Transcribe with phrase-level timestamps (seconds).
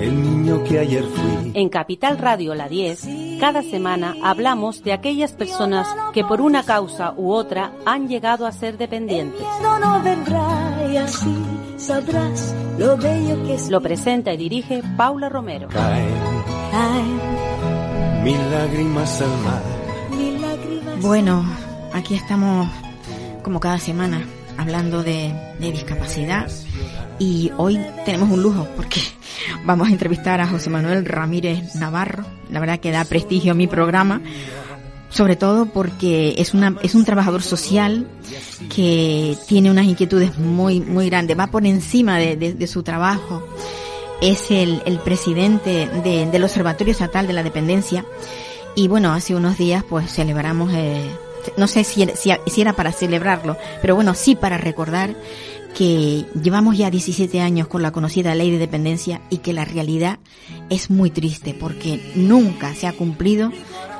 [0.00, 1.52] El niño que ayer fui.
[1.54, 7.12] En Capital Radio La 10, cada semana hablamos de aquellas personas que por una causa
[7.16, 9.42] u otra han llegado a ser dependientes.
[9.62, 11.36] No, no vendrá y así
[11.76, 13.68] sabrás lo bello que es.
[13.68, 15.68] Lo presenta y dirige Paula Romero.
[15.68, 16.08] Caen
[16.70, 19.62] Caen mil lágrimas al mar.
[20.16, 21.00] mil lágrimas.
[21.02, 21.44] Bueno,
[21.92, 22.68] aquí estamos
[23.42, 24.22] como cada semana
[24.56, 26.48] hablando de, de discapacidad
[27.20, 29.00] y hoy tenemos un lujo porque
[29.64, 32.24] vamos a entrevistar a José Manuel Ramírez Navarro.
[32.50, 34.20] La verdad que da prestigio a mi programa,
[35.10, 38.06] sobre todo porque es, una, es un trabajador social
[38.74, 43.46] que tiene unas inquietudes muy, muy grandes, va por encima de, de- su trabajo.
[44.22, 48.04] Es el, el presidente de- del Observatorio Estatal de la Dependencia
[48.74, 51.10] y bueno, hace unos días pues celebramos, eh,
[51.56, 55.14] no sé si si, si era para celebrarlo, pero bueno, sí para recordar
[55.76, 60.18] que llevamos ya 17 años con la conocida ley de dependencia y que la realidad
[60.68, 63.50] es muy triste porque nunca se ha cumplido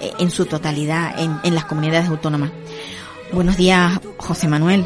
[0.01, 2.53] eh, en su totalidad en, en las comunidades autónomas.
[3.33, 4.85] Buenos días, José Manuel.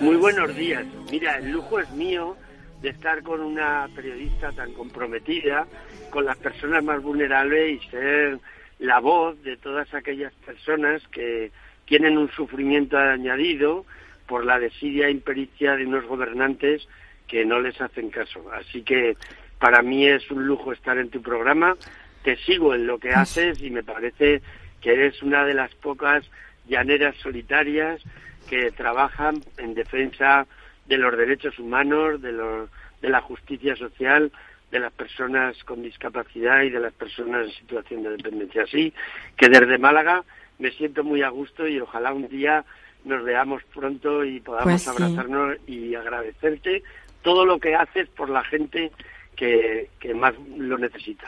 [0.00, 0.84] Muy buenos días.
[1.10, 2.36] Mira, el lujo es mío
[2.82, 5.66] de estar con una periodista tan comprometida
[6.10, 8.38] con las personas más vulnerables y ser
[8.78, 11.50] la voz de todas aquellas personas que
[11.86, 13.86] tienen un sufrimiento añadido
[14.26, 16.86] por la desidia e impericia de unos gobernantes
[17.26, 18.44] que no les hacen caso.
[18.52, 19.16] Así que
[19.58, 21.76] para mí es un lujo estar en tu programa.
[22.22, 24.42] Te sigo en lo que haces y me parece
[24.80, 26.28] que eres una de las pocas
[26.66, 28.02] llaneras solitarias
[28.48, 30.46] que trabajan en defensa
[30.86, 32.70] de los derechos humanos, de, los,
[33.00, 34.30] de la justicia social,
[34.70, 38.64] de las personas con discapacidad y de las personas en situación de dependencia.
[38.64, 38.92] Así
[39.36, 40.24] que desde Málaga
[40.58, 42.64] me siento muy a gusto y ojalá un día
[43.04, 44.88] nos veamos pronto y podamos Pues sí.
[44.90, 46.82] abrazarnos y agradecerte
[47.22, 48.90] todo lo que haces por la gente
[49.36, 51.26] que, que más lo necesita.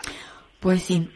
[0.60, 1.08] Pues sí.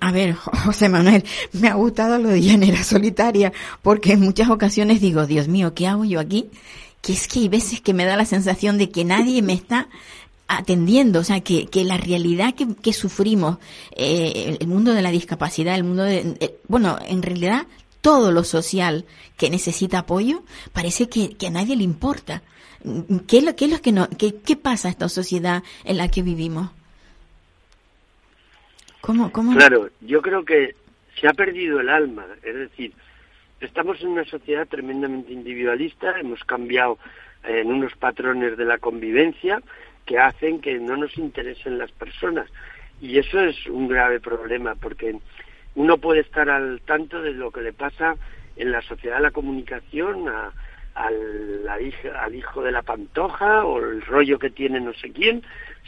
[0.00, 0.34] A ver,
[0.64, 3.52] José Manuel, me ha gustado lo de llanera solitaria,
[3.82, 6.50] porque en muchas ocasiones digo, Dios mío, ¿qué hago yo aquí?
[7.02, 9.88] Que es que hay veces que me da la sensación de que nadie me está
[10.48, 13.58] atendiendo, o sea, que, que la realidad que, que sufrimos,
[13.94, 17.66] eh, el mundo de la discapacidad, el mundo de, eh, bueno, en realidad
[18.08, 19.04] todo lo social
[19.36, 20.42] que necesita apoyo,
[20.72, 22.40] parece que, que a nadie le importa.
[23.28, 26.08] ¿Qué es lo, qué es lo que no, qué, qué pasa esta sociedad en la
[26.08, 26.70] que vivimos?
[29.02, 29.54] ¿Cómo, cómo?
[29.54, 30.74] Claro, yo creo que
[31.20, 32.94] se ha perdido el alma, es decir,
[33.60, 36.96] estamos en una sociedad tremendamente individualista, hemos cambiado
[37.44, 39.60] eh, en unos patrones de la convivencia
[40.06, 42.48] que hacen que no nos interesen las personas
[43.02, 45.18] y eso es un grave problema porque
[45.78, 48.16] uno puede estar al tanto de lo que le pasa
[48.56, 50.24] en la sociedad de la comunicación
[50.96, 55.44] al hijo de la pantoja o el rollo que tiene no sé quién,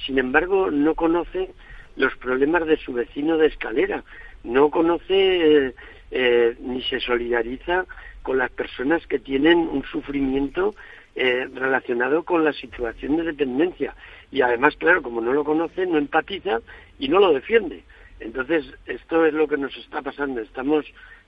[0.06, 1.50] sin embargo no conoce
[1.96, 4.04] los problemas de su vecino de escalera,
[4.44, 5.74] no conoce eh,
[6.12, 7.84] eh, ni se solidariza
[8.22, 10.76] con las personas que tienen un sufrimiento
[11.16, 13.96] eh, relacionado con la situación de dependencia.
[14.30, 16.60] Y además, claro, como no lo conoce, no empatiza
[17.00, 17.82] y no lo defiende.
[18.20, 20.40] Entonces, esto es lo que nos está pasando.
[20.40, 20.84] Estamos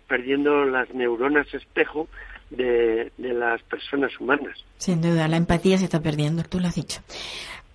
[0.07, 2.09] perdiendo las neuronas espejo
[2.51, 4.59] de, las personas humanas.
[4.79, 7.01] Sin duda, la empatía se está perdiendo, tú lo has dicho.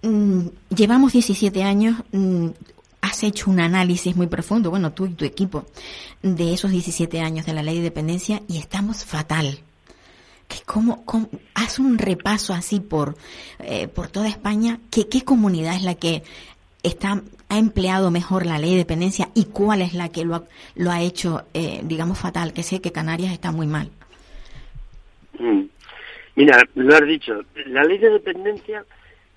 [0.03, 2.49] Mm, llevamos 17 años, mm,
[3.01, 5.65] has hecho un análisis muy profundo, bueno, tú y tu equipo,
[6.21, 9.59] de esos 17 años de la ley de dependencia y estamos fatal.
[10.47, 13.17] Que cómo, cómo- haz un repaso así por,
[13.59, 16.23] eh, por toda España, que, qué comunidad es la que
[16.87, 20.43] está, ha empleado mejor la ley de dependencia y cuál es la que lo ha,
[20.75, 23.89] lo ha hecho, eh, digamos, fatal, que sé que Canarias está muy mal.
[25.39, 25.63] Mm.
[26.35, 28.85] Mira, lo has dicho, la ley de dependencia,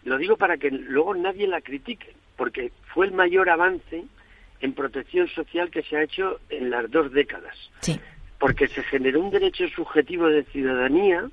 [0.04, 4.04] lo digo para que luego nadie la critique, porque fue el mayor avance
[4.60, 7.98] en protección social que se ha hecho en las dos décadas, Sí.
[8.38, 11.28] porque se generó un derecho subjetivo de ciudadanía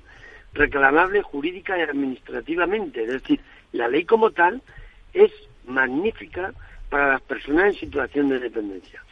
[0.54, 3.40] reclamable jurídica y administrativamente, es decir,
[3.72, 4.62] la ley como tal
[5.12, 5.30] es
[5.68, 6.52] magnífica
[6.90, 9.02] para las personas en situación de dependencia.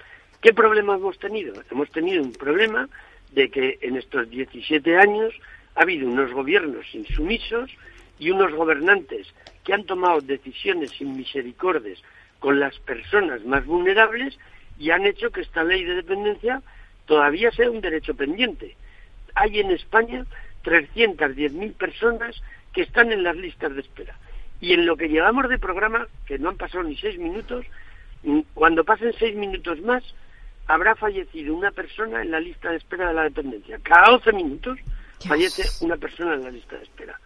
[0.41, 1.55] ¿Qué problema hemos tenido?
[1.71, 2.89] Hemos tenido un problema
[3.33, 5.35] de que en estos 17 años
[5.75, 7.71] ha habido unos gobiernos insumisos
[8.19, 9.33] y unos gobernantes
[9.65, 12.01] que han tomado decisiones sin misericordias
[12.39, 14.39] con las personas más vulnerables
[14.79, 16.63] y han hecho que esta ley de dependencia
[17.07, 18.77] todavía sea un derecho pendiente.
[19.35, 20.25] Hay en España
[20.65, 22.43] 310.000 personas
[22.73, 24.19] que están en las listas de espera.
[24.61, 27.67] Y en lo que llevamos de programa, que no han pasado ni seis minutos,
[28.23, 30.03] mm, cuando pasen seis minutos más,
[30.67, 33.79] habrá fallecido una persona en la lista de espera de la dependencia.
[33.83, 34.79] Cada 12 minutos
[35.27, 37.21] fallece una persona en la lista de espera.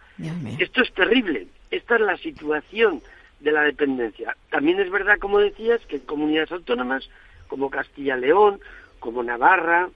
[0.59, 1.47] Esto es terrible.
[1.71, 3.01] Esta es la situación
[3.39, 4.35] de la dependencia.
[4.49, 7.09] También es verdad, como decías, que en comunidades autónomas
[7.47, 8.59] como Castilla-León,
[8.99, 9.89] como Navarra,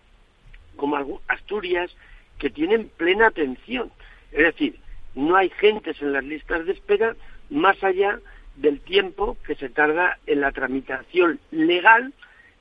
[0.75, 1.95] como Asturias,
[2.39, 3.91] que tienen plena atención.
[4.31, 4.79] Es decir,
[5.15, 7.15] no hay gentes en las listas de espera
[7.50, 8.19] más allá
[8.56, 12.13] del tiempo que se tarda en la tramitación legal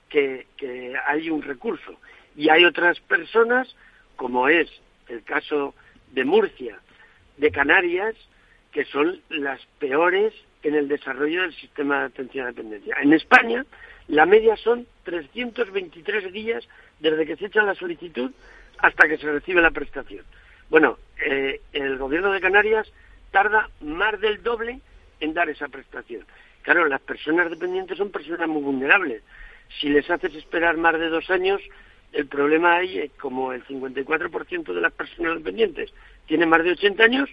[0.09, 0.47] que,
[1.07, 1.99] hay un recurso.
[2.37, 3.75] Y hay otras personas,
[4.17, 4.71] como es
[5.09, 5.75] el caso
[6.13, 6.79] de Murcia,
[7.37, 8.15] de Canarias,
[8.71, 12.97] que son las peores en el desarrollo del sistema de atención a dependencia.
[13.03, 13.65] En España,
[14.09, 16.67] la media son 323 días
[17.01, 18.33] desde que se echa la solicitud
[18.79, 20.25] hasta que se recibe la prestación.
[20.71, 22.91] Bueno, eh, el gobierno de Canarias
[23.31, 24.81] tarda más del doble
[25.21, 26.25] en dar esa prestación.
[26.63, 29.23] Claro, las personas dependientes son personas muy vulnerables.
[29.81, 31.61] Si les haces esperar más de dos años,
[32.13, 35.93] el problema ahí es como el 54% de las personas dependientes
[36.27, 37.29] tiene más de 80 años,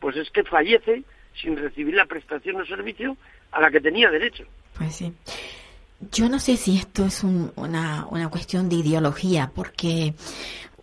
[0.00, 1.02] pues es que fallece
[1.40, 3.16] sin recibir la prestación o servicio
[3.52, 4.44] a la que tenía derecho.
[4.76, 5.12] Pues sí.
[6.12, 10.14] Yo no sé si esto es una, una cuestión de ideología, porque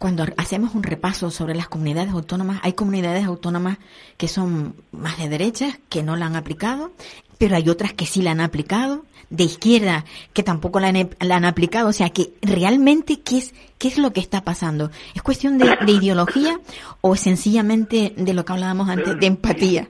[0.03, 3.77] cuando hacemos un repaso sobre las comunidades autónomas, hay comunidades autónomas
[4.17, 6.91] que son más de derechas, que no la han aplicado,
[7.39, 10.03] pero hay otras que sí la han aplicado, de izquierda
[10.33, 11.87] que tampoco la han, aplicado.
[11.87, 14.91] O sea, que realmente, ¿qué es, qué es lo que está pasando?
[15.15, 16.59] ¿Es cuestión de, ideología
[16.99, 19.87] o sencillamente de lo que hablábamos antes, de empatía?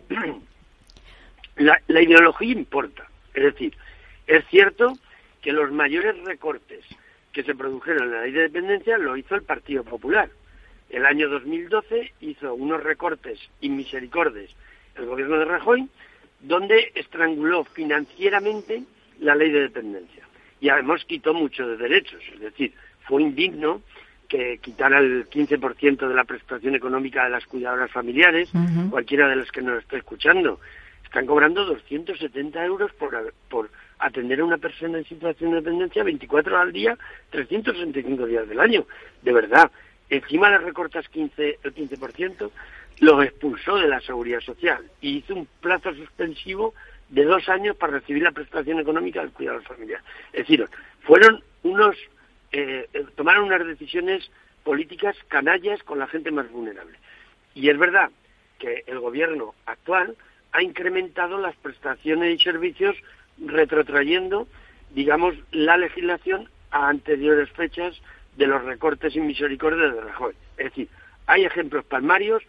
[1.55, 3.09] La, la ideología importa.
[3.33, 3.75] Es decir,
[4.27, 4.93] es cierto
[5.41, 6.85] que los mayores recortes
[7.33, 10.29] que se produjeron en la ley de dependencia lo hizo el Partido Popular.
[10.89, 14.55] El año 2012 hizo unos recortes inmisericordes
[14.95, 15.89] el gobierno de Rajoy,
[16.39, 18.83] donde estranguló financieramente
[19.19, 20.23] la ley de dependencia.
[20.61, 22.73] Y además quitó mucho de derechos, es decir,
[23.07, 23.81] fue indigno
[24.29, 28.51] que quitara el 15% de la prestación económica de las cuidadoras familiares,
[28.89, 30.59] cualquiera de los que nos esté escuchando.
[31.03, 33.69] Están cobrando 270 euros por, por
[34.05, 36.97] atender a una persona en situación de dependencia 24 horas al día,
[37.29, 38.85] 365 días del año.
[39.21, 39.71] De verdad,
[40.09, 42.51] encima le recortas 15, el 15%,
[42.99, 46.73] lo expulsó de la seguridad social y hizo un plazo suspensivo
[47.09, 50.01] de dos años para recibir la prestación económica del cuidado familiar.
[50.33, 50.67] Es decir,
[51.01, 51.95] fueron unos,
[52.51, 54.29] eh, eh, tomaron unas decisiones
[54.63, 56.97] políticas canallas con la gente más vulnerable.
[57.55, 58.09] Y es verdad
[58.59, 60.15] que el gobierno actual
[60.51, 62.95] ha incrementado las prestaciones y servicios
[63.37, 64.47] retrotrayendo,
[64.93, 67.99] digamos, la legislación a anteriores fechas
[68.37, 70.33] de los recortes y de Rajoy.
[70.57, 70.87] Es decir,
[71.27, 72.43] hay ejemplos palmarios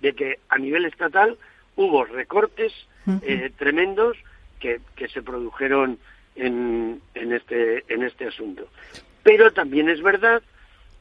[0.00, 1.36] de que a nivel estatal
[1.76, 2.72] hubo recortes
[3.22, 4.16] eh, tremendos
[4.58, 5.98] que, que, se produjeron
[6.36, 8.68] en, en, este, en este asunto.
[9.22, 10.42] Pero también es verdad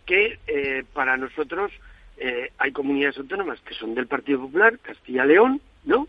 [0.05, 1.71] que eh, para nosotros
[2.17, 6.07] eh, hay comunidades autónomas que son del Partido Popular, Castilla-León, ¿no?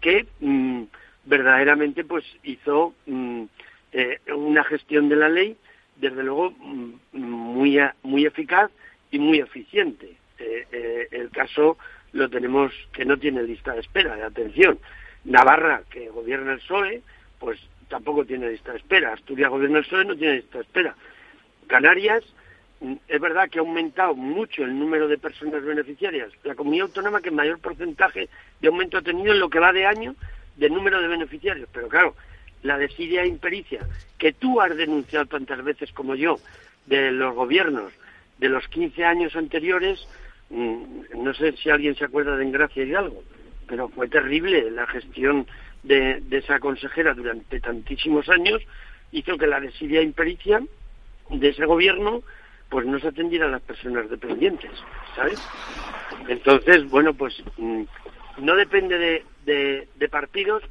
[0.00, 0.84] Que mm,
[1.24, 3.44] verdaderamente pues hizo mm,
[3.92, 5.56] eh, una gestión de la ley
[5.96, 8.70] desde luego mm, muy muy eficaz
[9.10, 10.16] y muy eficiente.
[10.38, 11.76] Eh, eh, el caso
[12.12, 14.78] lo tenemos que no tiene lista de espera de atención.
[15.24, 17.02] Navarra que gobierna el PSOE
[17.38, 19.12] pues tampoco tiene lista de espera.
[19.12, 20.94] Asturias gobierna el PSOE no tiene lista de espera.
[21.66, 22.24] Canarias
[22.80, 26.30] mm, es verdad que ha aumentado mucho el número de personas beneficiarias.
[26.44, 28.28] La comunidad autónoma que mayor porcentaje
[28.60, 30.14] de aumento ha tenido en lo que va de año
[30.60, 32.14] de número de beneficiarios, pero claro,
[32.62, 33.80] la desidia e impericia
[34.18, 36.38] que tú has denunciado tantas veces como yo
[36.86, 37.92] de los gobiernos
[38.38, 40.06] de los 15 años anteriores,
[40.50, 43.24] mm, no sé si alguien se acuerda de Engracia Hidalgo,
[43.66, 45.46] pero fue terrible la gestión
[45.82, 48.62] de, esa consejera durante tantísimos años,
[49.12, 50.62] hizo que la desidia e impericia
[51.30, 52.22] de ese gobierno
[52.68, 54.70] pues no se atendiera a las personas dependientes,
[55.16, 55.40] ¿sabes?
[56.28, 57.82] Entonces, bueno, pues mm,
[58.40, 60.62] no depende de, de, partidos,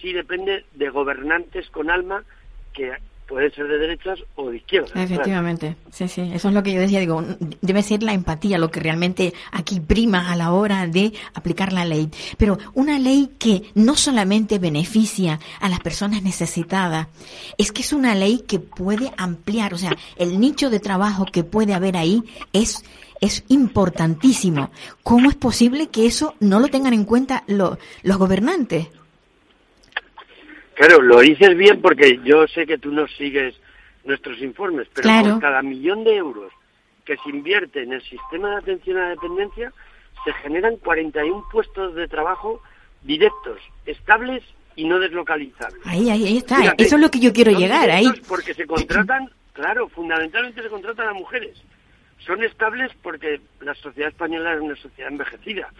[0.00, 2.24] sí depende de gobernantes con alma
[2.72, 2.92] que
[3.26, 4.92] pueden ser de derechas o de izquierdas.
[4.94, 7.24] Efectivamente, sí, sí, eso es lo que yo decía, digo,
[7.62, 11.86] debe ser la empatía lo que realmente aquí prima a la hora de aplicar la
[11.86, 17.08] ley, pero una ley que no solamente beneficia a las personas necesitadas,
[17.56, 21.44] es que es una ley que puede ampliar, o sea, el nicho de trabajo que
[21.44, 22.84] puede haber ahí es
[23.24, 24.70] es importantísimo.
[25.02, 27.78] ¿Cómo es posible que eso no lo tengan en cuenta los
[28.18, 28.88] gobernantes?
[30.74, 33.54] Claro, lo dices bien porque yo sé que tú no sigues
[34.04, 36.52] nuestros informes, pero por cada millón de euros
[37.04, 39.72] que se invierte en el sistema de atención a la dependencia,
[40.24, 42.60] se generan 41 puestos de trabajo
[43.02, 44.42] directos, estables
[44.74, 45.80] y no deslocalizables.
[45.84, 46.74] Ahí, ahí, ahí está.
[46.78, 47.90] Eso es lo que yo quiero llegar.
[47.90, 48.10] Ahí.
[48.26, 51.62] Porque se contratan, claro, fundamentalmente se contratan a mujeres.
[52.24, 55.70] Son estables porque la sociedad española es una sociedad envejecida.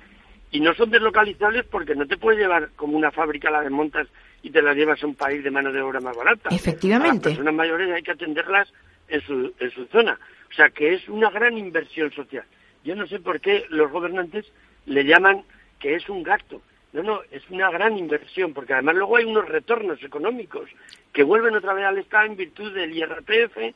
[0.50, 4.06] Y no son deslocalizables porque no te puedes llevar como una fábrica, la desmontas
[4.42, 6.50] y te la llevas a un país de mano de obra más barata.
[6.50, 7.30] Efectivamente.
[7.30, 8.72] las personas mayores hay que atenderlas
[9.08, 10.18] en su, en su zona.
[10.50, 12.44] O sea que es una gran inversión social.
[12.84, 14.46] Yo no sé por qué los gobernantes
[14.86, 15.42] le llaman
[15.80, 16.60] que es un gasto.
[16.92, 20.70] No, no, es una gran inversión, porque además luego hay unos retornos económicos
[21.12, 23.74] que vuelven otra vez al Estado en virtud del IRPF,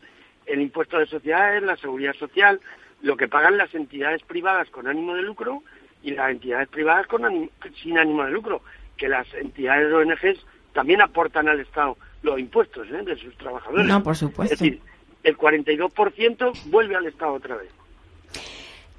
[0.49, 2.61] el impuesto de sociedades, la seguridad social,
[3.03, 5.63] lo que pagan las entidades privadas con ánimo de lucro
[6.03, 7.51] y las entidades privadas con
[7.83, 8.63] sin ánimo de lucro,
[8.97, 13.03] que las entidades ONGs también aportan al Estado los impuestos ¿eh?
[13.05, 13.87] de sus trabajadores.
[13.87, 14.55] No, por supuesto.
[14.55, 14.81] Es decir,
[15.23, 17.71] el 42% vuelve al Estado otra vez.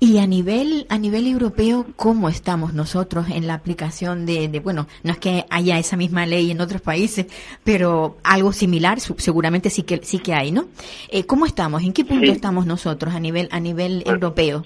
[0.02, 5.12] Y a nivel a nivel europeo, ¿cómo estamos nosotros en la aplicación de, bueno, no
[5.12, 7.26] es que haya esa misma ley en otros países,
[7.66, 10.70] pero algo similar seguramente sí que sí que hay, ¿no?
[11.10, 11.84] Eh, ¿Cómo estamos?
[11.84, 14.66] ¿En qué punto estamos nosotros a nivel a nivel europeo?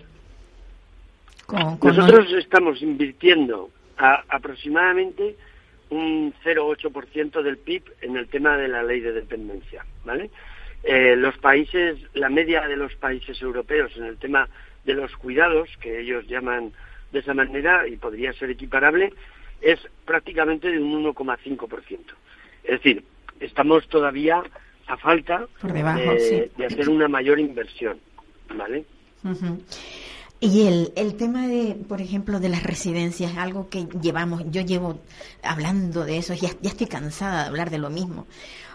[1.82, 5.36] nosotros estamos invirtiendo aproximadamente
[5.90, 10.30] un 0,8% del PIB en el tema de la ley de dependencia, ¿vale?
[10.84, 14.48] Eh, los países, la media de los países europeos en el tema
[14.86, 16.74] de los cuidados, que ellos llaman
[17.12, 19.14] de esa manera y podría ser equiparable,
[19.62, 22.00] es prácticamente de un 1,5%.
[22.64, 23.04] Es decir,
[23.40, 24.44] estamos todavía
[24.88, 27.98] a falta de, hacer una mayor inversión,
[28.56, 28.86] ¿vale?
[30.40, 35.00] Y el, el tema de, por ejemplo, de las residencias, algo que llevamos, yo llevo
[35.42, 38.28] hablando de eso, ya, ya estoy cansada de hablar de lo mismo,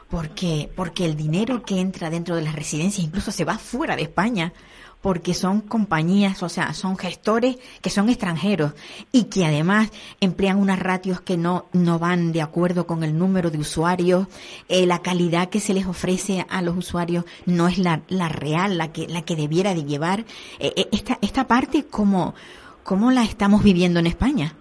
[0.09, 4.03] porque, porque el dinero que entra dentro de las residencias incluso se va fuera de
[4.03, 4.55] España
[5.03, 8.75] porque son compañías, o sea, son gestores que son extranjeros
[9.13, 13.51] y que además emplean unas ratios que no, no van de acuerdo con el número
[13.51, 14.27] de usuarios,
[14.69, 18.77] eh, la calidad que se les ofrece a los usuarios no es la, la real,
[18.77, 20.21] la que, la que debiera de llevar.
[20.59, 22.35] Eh, eh, esta, esta parte, ¿cómo,
[22.83, 24.55] ¿cómo la estamos viviendo en España?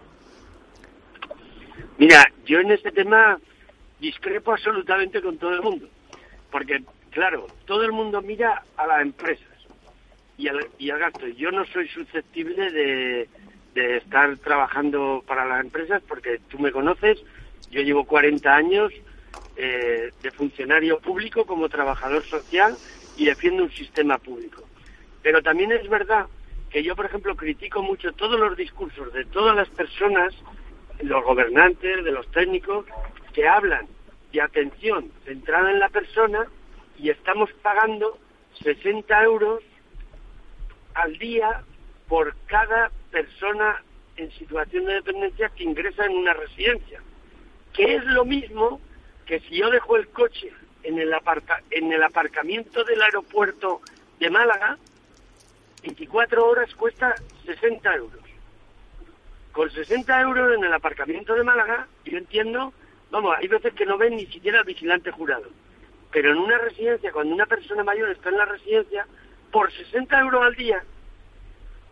[1.97, 3.39] Mira, yo en este tema
[3.99, 5.89] discrepo absolutamente con todo el mundo,
[6.51, 9.46] porque, claro, todo el mundo mira a la empresa
[10.37, 11.27] y al, gasto.
[11.27, 13.29] Yo no soy susceptible de,
[13.73, 17.19] de estar trabajando para las empresas porque tú me conoces,
[17.71, 18.93] yo llevo 40 años
[19.55, 22.75] eh, de funcionario público como trabajador social
[23.17, 24.63] y defiendo un sistema público.
[25.23, 26.27] Pero también es verdad
[26.69, 30.33] que yo, por ejemplo, critico mucho todos los discursos de todas las personas,
[31.01, 32.85] los gobernantes, de los técnicos,
[33.33, 33.87] que hablan
[34.31, 36.45] de atención centrada en la persona
[36.99, 38.19] y estamos pagando
[38.63, 39.63] 60 euros
[40.97, 41.63] al día
[42.07, 43.83] por cada persona
[44.15, 47.01] en situación de dependencia que ingresa en una residencia,
[47.73, 48.81] que es lo mismo
[49.25, 50.51] que si yo dejo el coche
[50.83, 53.81] en el, aparca en el aparcamiento del aeropuerto
[54.19, 54.77] de Málaga,
[55.83, 57.13] 24 horas cuesta
[57.45, 58.21] 60 euros.
[59.51, 62.73] Con 60 euros en el aparcamiento de Málaga, yo entiendo,
[63.11, 65.49] vamos, hay veces que no ven ni siquiera al vigilante jurado.
[66.11, 69.05] Pero en una residencia, cuando una persona mayor está en la residencia,
[69.51, 70.83] por 60 euros al día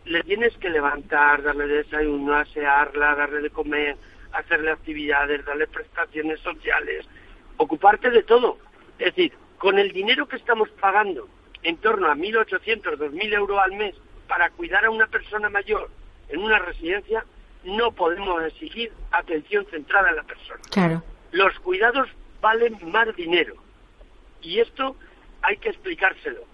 [0.04, 3.96] le tienes que levantar, darle desayuno, asearla, darle de comer,
[4.32, 7.06] hacerle actividades, darle prestaciones sociales,
[7.56, 8.58] ocuparte de todo.
[8.98, 11.28] Es decir, con el dinero que estamos pagando,
[11.62, 13.94] en torno a 1.800, 2.000 euros al mes,
[14.28, 15.90] para cuidar a una persona mayor
[16.28, 17.24] en una residencia,
[17.64, 20.60] no podemos exigir atención centrada en la persona.
[20.70, 21.02] Claro.
[21.32, 22.08] Los cuidados
[22.40, 23.54] valen más dinero.
[24.40, 24.94] Y esto
[25.42, 26.44] hay que explicárselo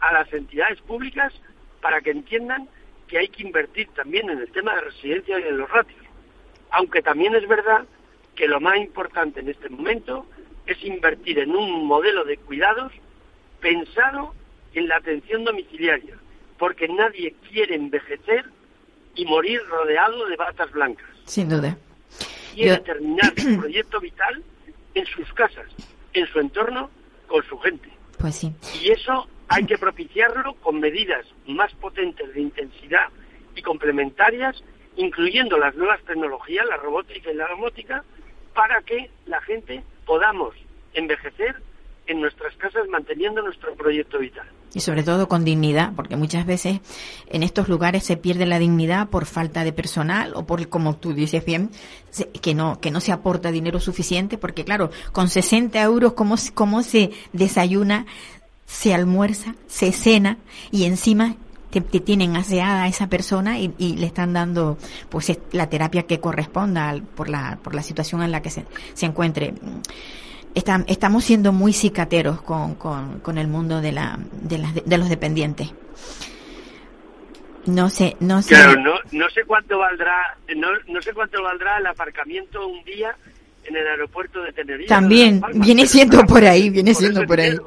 [0.00, 1.32] a las entidades públicas
[1.80, 2.68] para que entiendan
[3.08, 6.00] que hay que invertir también en el tema de residencia y en los ratios.
[6.70, 7.84] Aunque también es verdad
[8.34, 10.26] que lo más importante en este momento
[10.66, 12.92] es invertir en un modelo de cuidados
[13.60, 14.34] pensado
[14.72, 16.16] en la atención domiciliaria,
[16.58, 18.44] porque nadie quiere envejecer
[19.16, 21.08] y morir rodeado de batas blancas.
[21.24, 21.76] Sin duda.
[22.54, 24.42] Quiere terminar su proyecto vital
[24.94, 25.66] en sus casas,
[26.12, 26.90] en su entorno,
[27.26, 27.88] con su gente.
[28.18, 28.52] Pues sí.
[28.80, 33.08] Y eso hay que propiciarlo con medidas más potentes de intensidad
[33.56, 34.62] y complementarias,
[34.96, 38.04] incluyendo las nuevas tecnologías, la robótica y la domótica,
[38.54, 40.54] para que la gente podamos
[40.94, 41.56] envejecer
[42.06, 44.46] en nuestras casas manteniendo nuestro proyecto vital.
[44.72, 46.78] Y sobre todo con dignidad, porque muchas veces
[47.28, 51.12] en estos lugares se pierde la dignidad por falta de personal o por, como tú
[51.12, 51.70] dices bien,
[52.40, 56.84] que no, que no se aporta dinero suficiente, porque claro, con 60 euros, ¿cómo, cómo
[56.84, 58.06] se desayuna
[58.70, 60.38] se almuerza, se cena
[60.70, 61.34] y encima
[61.70, 66.94] te, tienen aseada a esa persona y, le están dando pues la terapia que corresponda
[67.16, 69.54] por la por la situación en la que se, se encuentre.
[70.54, 75.72] Estamos siendo muy cicateros con, con, el mundo de la de, de los dependientes.
[77.66, 78.54] No sé no sé.
[78.54, 83.16] Claro no, no sé cuánto valdrá no, no sé cuánto valdrá el aparcamiento un día
[83.64, 87.58] en el aeropuerto de Tenerife también viene siendo por ahí viene siendo por ahí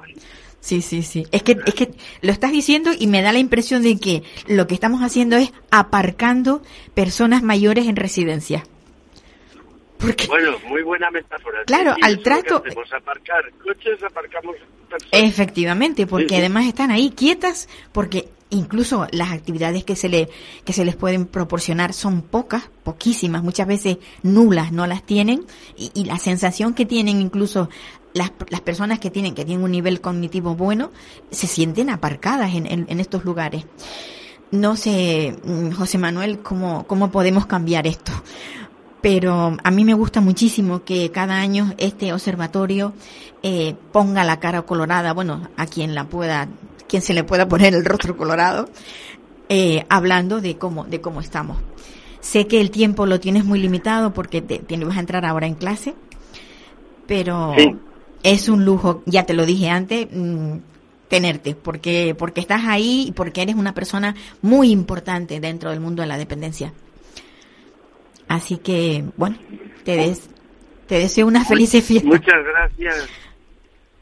[0.63, 1.27] Sí, sí, sí.
[1.33, 1.91] Es que, es que
[2.21, 5.51] lo estás diciendo y me da la impresión de que lo que estamos haciendo es
[5.71, 6.61] aparcando
[6.93, 8.63] personas mayores en residencia.
[9.97, 11.65] Porque, bueno, muy buena metáfora.
[11.65, 12.63] Claro, al trato.
[12.95, 14.55] aparcar coches, aparcamos
[14.89, 15.09] personas.
[15.11, 20.29] Efectivamente, porque además están ahí quietas, porque incluso las actividades que se le
[20.63, 25.91] que se les pueden proporcionar son pocas, poquísimas, muchas veces nulas, no las tienen y,
[25.93, 27.69] y la sensación que tienen incluso
[28.13, 30.91] las, las, personas que tienen, que tienen un nivel cognitivo bueno,
[31.31, 33.65] se sienten aparcadas en, en, estos lugares.
[34.51, 38.11] No sé, mm, José Manuel, cómo, cómo podemos cambiar esto.
[39.01, 42.93] Pero a mí me gusta muchísimo que cada año este observatorio
[43.41, 46.47] eh, ponga la cara colorada, bueno, a quien la pueda,
[46.87, 48.69] quien se le pueda poner el rostro colorado,
[49.49, 51.57] eh, hablando de cómo, de cómo estamos.
[52.21, 55.47] Sé que el tiempo lo tienes muy limitado porque te, tienes vas a entrar ahora
[55.47, 55.95] en clase,
[57.05, 57.53] pero
[58.23, 60.57] es un lujo, ya te lo dije antes, mm,
[61.09, 66.01] tenerte, porque, porque estás ahí y porque eres una persona muy importante dentro del mundo
[66.01, 66.73] de la dependencia.
[68.27, 69.37] Así que, bueno,
[69.83, 70.29] te, des,
[70.87, 72.11] te deseo unas felices fiestas.
[72.11, 73.09] Muchas gracias.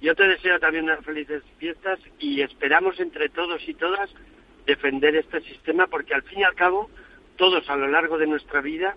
[0.02, 4.10] Yo te deseo también unas felices fiestas y esperamos entre todos y todas
[4.66, 6.90] defender este sistema porque al fin y al cabo
[7.36, 8.96] todos a lo largo de nuestra vida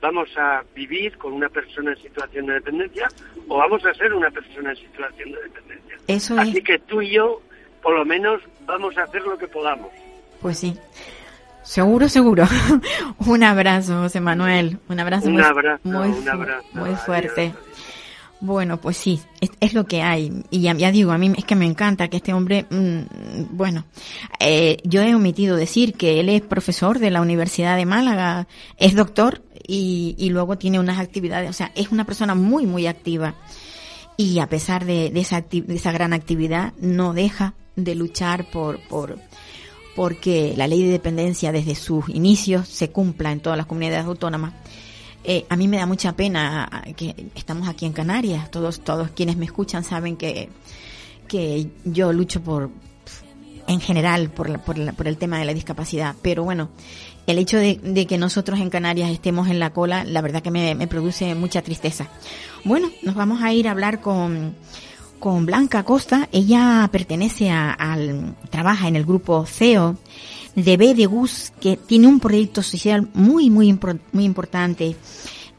[0.00, 3.08] vamos a vivir con una persona en situación de dependencia
[3.48, 5.96] o vamos a ser una persona en situación de dependencia.
[6.06, 7.40] Eso Así que tú y yo,
[7.82, 9.90] por lo menos, vamos a hacer lo que podamos.
[10.40, 10.76] Pues sí.
[11.62, 12.44] Seguro, seguro.
[13.18, 14.78] un abrazo, José Manuel.
[14.88, 16.66] Un abrazo, un muy, abrazo, muy, un abrazo.
[16.72, 17.52] muy fuerte.
[18.40, 19.20] Bueno, pues sí,
[19.60, 20.44] es, lo que hay.
[20.50, 23.84] Y ya, digo, a mí es que me encanta que este hombre, mm, bueno,
[24.38, 28.48] eh, yo he omitido decir que él es profesor de la Universidad de Málaga,
[28.78, 33.34] es doctor y, luego tiene unas actividades, o sea, es una persona muy, muy activa.
[34.16, 38.80] Y a pesar de, de, esa, de esa gran actividad, no deja de luchar por,
[38.88, 39.18] por,
[39.94, 44.54] porque la ley de dependencia desde sus inicios se cumpla en todas las comunidades autónomas
[45.24, 48.50] eh, a mí me da mucha pena que estamos aquí en Canarias.
[48.50, 50.48] Todos, todos quienes me escuchan saben que,
[51.28, 52.70] que yo lucho por,
[53.66, 56.14] en general, por, por, por el tema de la discapacidad.
[56.22, 56.70] Pero bueno,
[57.26, 60.86] el hecho de, que nosotros en Canarias estemos en la cola, la verdad que me,
[60.86, 62.08] produce mucha tristeza.
[62.64, 64.56] Bueno, nos vamos a ir a hablar con,
[65.18, 66.28] con Blanca Costa.
[66.32, 69.96] Ella pertenece al, trabaja en el grupo CEO
[70.54, 73.78] de B de Gus, que tiene un proyecto social muy, muy,
[74.12, 74.96] muy importante.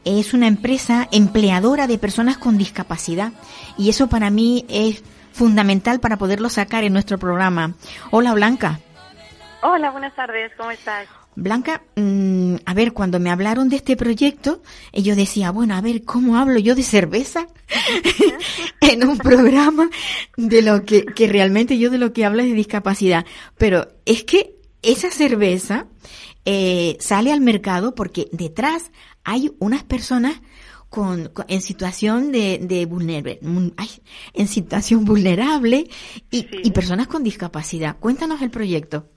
[0.04, 3.32] Es una empresa empleadora de personas con discapacidad
[3.78, 5.02] y eso para mí es
[5.32, 7.74] fundamental para poderlo sacar en nuestro programa.
[8.10, 8.80] Hola Blanca.
[9.62, 11.06] Hola, buenas tardes, ¿cómo estás?
[11.34, 14.60] Blanca, mm, a ver, cuando me hablaron de este proyecto,
[14.92, 17.46] yo decía, bueno, a ver, ¿cómo hablo yo de cerveza?
[18.80, 19.88] en un programa
[20.36, 23.24] de lo que, que realmente yo de lo que hablo es de discapacidad.
[23.56, 25.86] Pero es que esa cerveza
[26.44, 28.90] eh, sale al mercado porque detrás
[29.24, 30.40] hay unas personas
[30.92, 33.38] con, en situación de, de vulnerable,
[34.34, 35.84] en situación vulnerable
[36.30, 37.96] y, personas con discapacidad.
[37.98, 39.08] Cuéntanos el proyecto.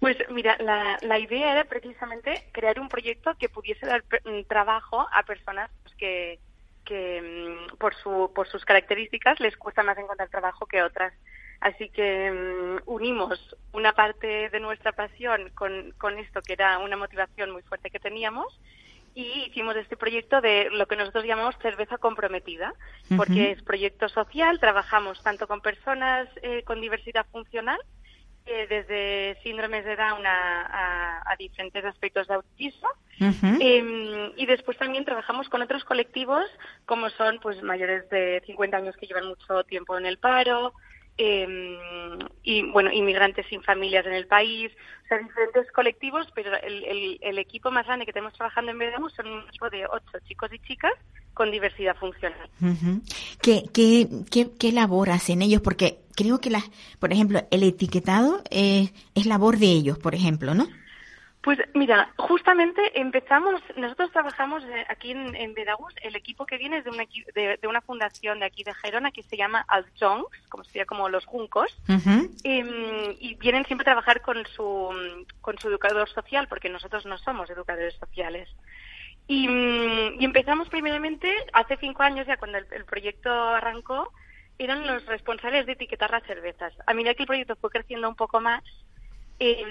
[0.00, 5.06] Pues mira, la, la idea era precisamente crear un proyecto que pudiese dar mm, trabajo
[5.12, 6.40] a personas que,
[6.84, 11.12] que mm, por, su, por sus características les cuesta más encontrar trabajo que otras.
[11.60, 16.96] Así que mm, unimos una parte de nuestra pasión con, con esto, que era una
[16.96, 18.58] motivación muy fuerte que teníamos,
[19.16, 22.74] y hicimos este proyecto de lo que nosotros llamamos cerveza comprometida,
[23.16, 27.80] porque es proyecto social, trabajamos tanto con personas eh, con diversidad funcional,
[28.44, 32.88] eh, desde síndromes de Down a, a, diferentes aspectos de autismo,
[33.18, 36.44] em, y después también trabajamos con otros colectivos,
[36.84, 40.74] como son pues mayores de 50 años que llevan mucho tiempo en el paro,
[41.18, 41.78] eh,
[42.42, 44.70] y bueno, inmigrantes sin familias en el país,
[45.04, 49.14] o sea, diferentes colectivos, pero el, el, equipo más grande que tenemos trabajando en Vedamus
[49.14, 50.92] son un equipo de ocho chicos y chicas
[51.32, 52.48] con diversidad funcional.
[53.42, 55.60] ¿Qué, qué, qué, qué labor hacen ellos?
[55.62, 56.64] Porque creo que, las,
[56.98, 60.66] por ejemplo, el etiquetado es labor de ellos, por ejemplo, ¿no?
[61.46, 66.78] Pues mira, justamente empezamos, nosotros trabajamos eh, aquí en, en Bedagus, el equipo que viene
[66.78, 67.04] es de una,
[67.36, 71.08] de, de una fundación de aquí de Gerona que se llama Altjongs, como sería como
[71.08, 71.72] los juncos.
[72.42, 74.90] Em, y vienen siempre a trabajar con su,
[75.40, 78.48] con su educador social, porque nosotros no somos educadores sociales.
[79.28, 84.12] Y, y empezamos primeramente, hace cinco años ya cuando el, el proyecto arrancó,
[84.58, 86.72] eran los responsables de etiquetar las cervezas.
[86.88, 88.64] A medida que el proyecto fue creciendo un poco más,
[89.38, 89.68] em,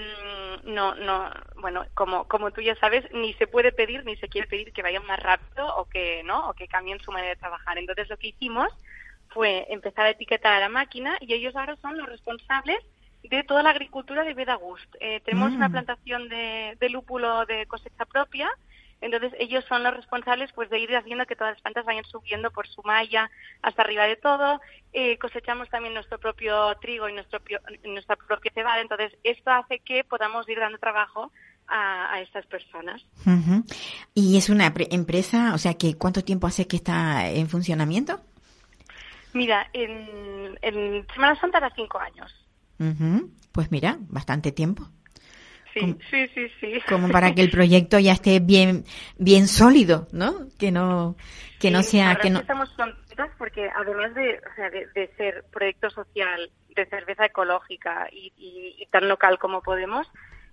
[0.64, 4.46] no, no, bueno, como, como tú ya sabes, ni se puede pedir ni se quiere
[4.48, 6.48] pedir que vayan más rápido o que, ¿no?
[6.50, 7.78] O que cambien su manera de trabajar.
[7.78, 8.68] Entonces lo que hicimos
[9.28, 12.78] fue empezar a etiquetar a la máquina y ellos ahora son los responsables
[13.22, 14.94] de toda la agricultura de Bedagust.
[15.00, 15.56] Eh, tenemos Mm.
[15.56, 18.48] una plantación de, de lúpulo de cosecha propia,
[19.00, 22.50] entonces ellos son los responsables pues de ir haciendo que todas las plantas vayan subiendo
[22.50, 23.30] por su malla
[23.62, 24.60] hasta arriba de todo.
[24.92, 27.40] Eh, cosechamos también nuestro propio trigo y nuestro
[27.84, 31.32] nuestra propia cebada, entonces esto hace que podamos ir dando trabajo
[31.68, 33.02] a, a estas personas.
[33.26, 33.64] Ujú.
[34.14, 38.20] Y es una pre- empresa, o sea, que ¿cuánto tiempo hace que está en funcionamiento?
[39.32, 42.32] Mira, en, en Semana Santa era cinco años.
[42.78, 43.30] Ujú.
[43.52, 44.88] Pues mira, bastante tiempo.
[45.76, 45.98] Sí, ¿Cómo?
[46.10, 46.80] sí, sí, sí.
[46.88, 48.84] Como para que el proyecto ya esté bien,
[49.18, 50.48] bien sólido, ¿no?
[50.58, 51.16] Que no,
[51.60, 52.38] que no Sí, la sea, que no.
[52.40, 58.08] estamos contentas porque además de, o sea, de, de ser proyecto social de cerveza ecológica
[58.10, 60.06] y, y- y tan local como podemos,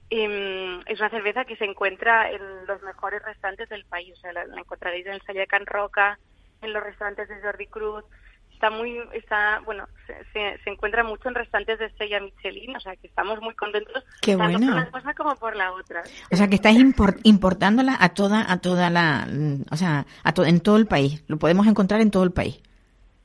[0.10, 4.14] em, es una cerveza que se encuentra en los mejores restaurantes del país.
[4.18, 6.20] O sea, la, la encontraréis en el Salle de Can Roca,
[6.62, 8.04] en los restaurantes de Jordi Cruz.
[8.54, 12.80] Está muy, está, bueno, se, se, se encuentra mucho en restaurantes de estrella Michelin, o
[12.80, 14.68] sea que estamos muy contentos Qué tanto bueno.
[14.74, 16.02] por una cosa como por la otra.
[16.32, 19.28] O sea, que estáis import- importándola a toda, a toda la,
[19.70, 21.24] o sea, a to- en todo el país.
[21.28, 22.62] Lo podemos encontrar en todo el país.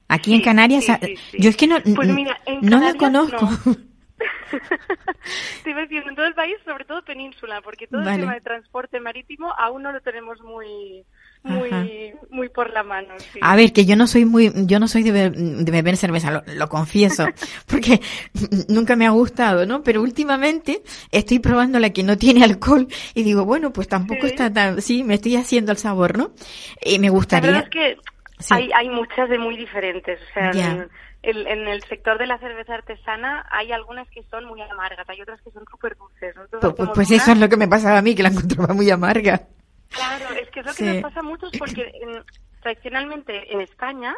[0.09, 2.95] Aquí en Canarias, sí, sí, yo es que no, Pues n- mira, en no la
[2.95, 3.71] Canarias conozco.
[3.71, 3.77] no.
[5.62, 8.14] Te iba decir, en todo el país, sobre todo península, porque todo Vale.
[8.14, 11.05] el tema de transporte marítimo aún no lo tenemos muy
[11.42, 11.87] muy Ajá.
[12.31, 13.14] muy por la mano.
[13.33, 13.38] sí.
[13.42, 16.31] A ver, que yo no soy muy, yo no soy de, be- de beber cerveza,
[16.31, 17.27] lo, lo confieso,
[17.66, 18.01] porque
[18.68, 19.83] nunca me ha gustado, ¿no?
[19.83, 24.33] Pero últimamente estoy probando la que no tiene alcohol y digo, bueno, pues tampoco Sí.
[24.33, 26.33] está tan, sí, me estoy haciendo el sabor, ¿no?
[26.85, 27.51] Y me La gustaría.
[27.53, 27.96] verdad es que
[28.40, 28.55] Sí.
[28.55, 30.20] hay, hay muchas de muy diferentes.
[30.31, 30.70] O sea, Ya.
[30.70, 30.88] en,
[31.22, 35.20] el- en el sector de la cerveza artesana hay algunas que son muy amargas, hay
[35.22, 36.37] otras que son súper dulces.
[36.37, 38.88] Nosotros Pues, pues- eso es lo que me pasaba a mí, que la encontraba muy
[38.90, 39.42] amarga.
[39.90, 40.85] Claro, es que es lo que Sí.
[40.85, 42.22] nos pasa a muchos porque em,
[42.62, 44.14] tradicionalmente en España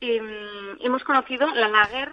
[0.00, 2.12] em, hemos conocido la lager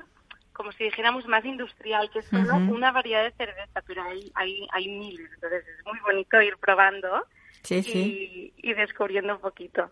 [0.54, 2.76] como si dijéramos más industrial, que es solo Ujú.
[2.76, 7.26] una variedad de cerveza, pero hay, hay, hay miles, entonces es muy bonito ir probando
[7.64, 8.54] Sí, y, sí.
[8.58, 9.90] y descubriendo un poquito.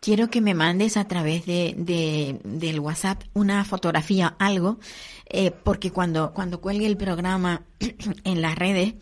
[0.00, 4.78] Quiero que me mandes a través de, de- del WhatsApp una fotografía, algo,
[5.26, 7.62] eh, porque cuando, cuando cuelgue el programa
[8.24, 8.94] en las redes,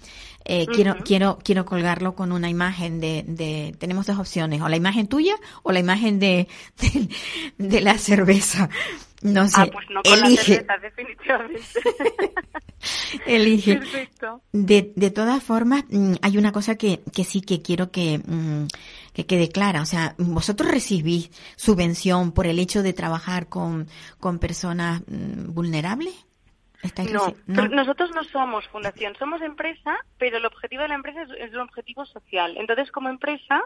[0.48, 4.76] eh, quiero, quiero, quiero colgarlo con una imagen de, de, tenemos dos opciones, o la
[4.76, 6.46] imagen tuya o la imagen de,
[6.80, 7.08] de,
[7.58, 8.70] de la cerveza.
[9.22, 11.68] No sé, ah, pues no con la elige, cerveza, definitivamente.
[13.26, 13.76] elige.
[13.76, 14.42] Perfecto.
[14.52, 18.66] De, de todas formas, mm, hay una cosa que, que sí que quiero que, mm,
[19.14, 19.82] que quede clara.
[19.82, 23.88] O sea, vosotros recibís subvención por el hecho de trabajar con,
[24.20, 26.25] con personas mm, vulnerables.
[26.86, 31.30] ¿Estáis No, nosotros no somos fundación, somos empresa, pero el objetivo de la empresa es,
[31.38, 32.56] es un objetivo social.
[32.56, 33.62] Entonces, como empresa,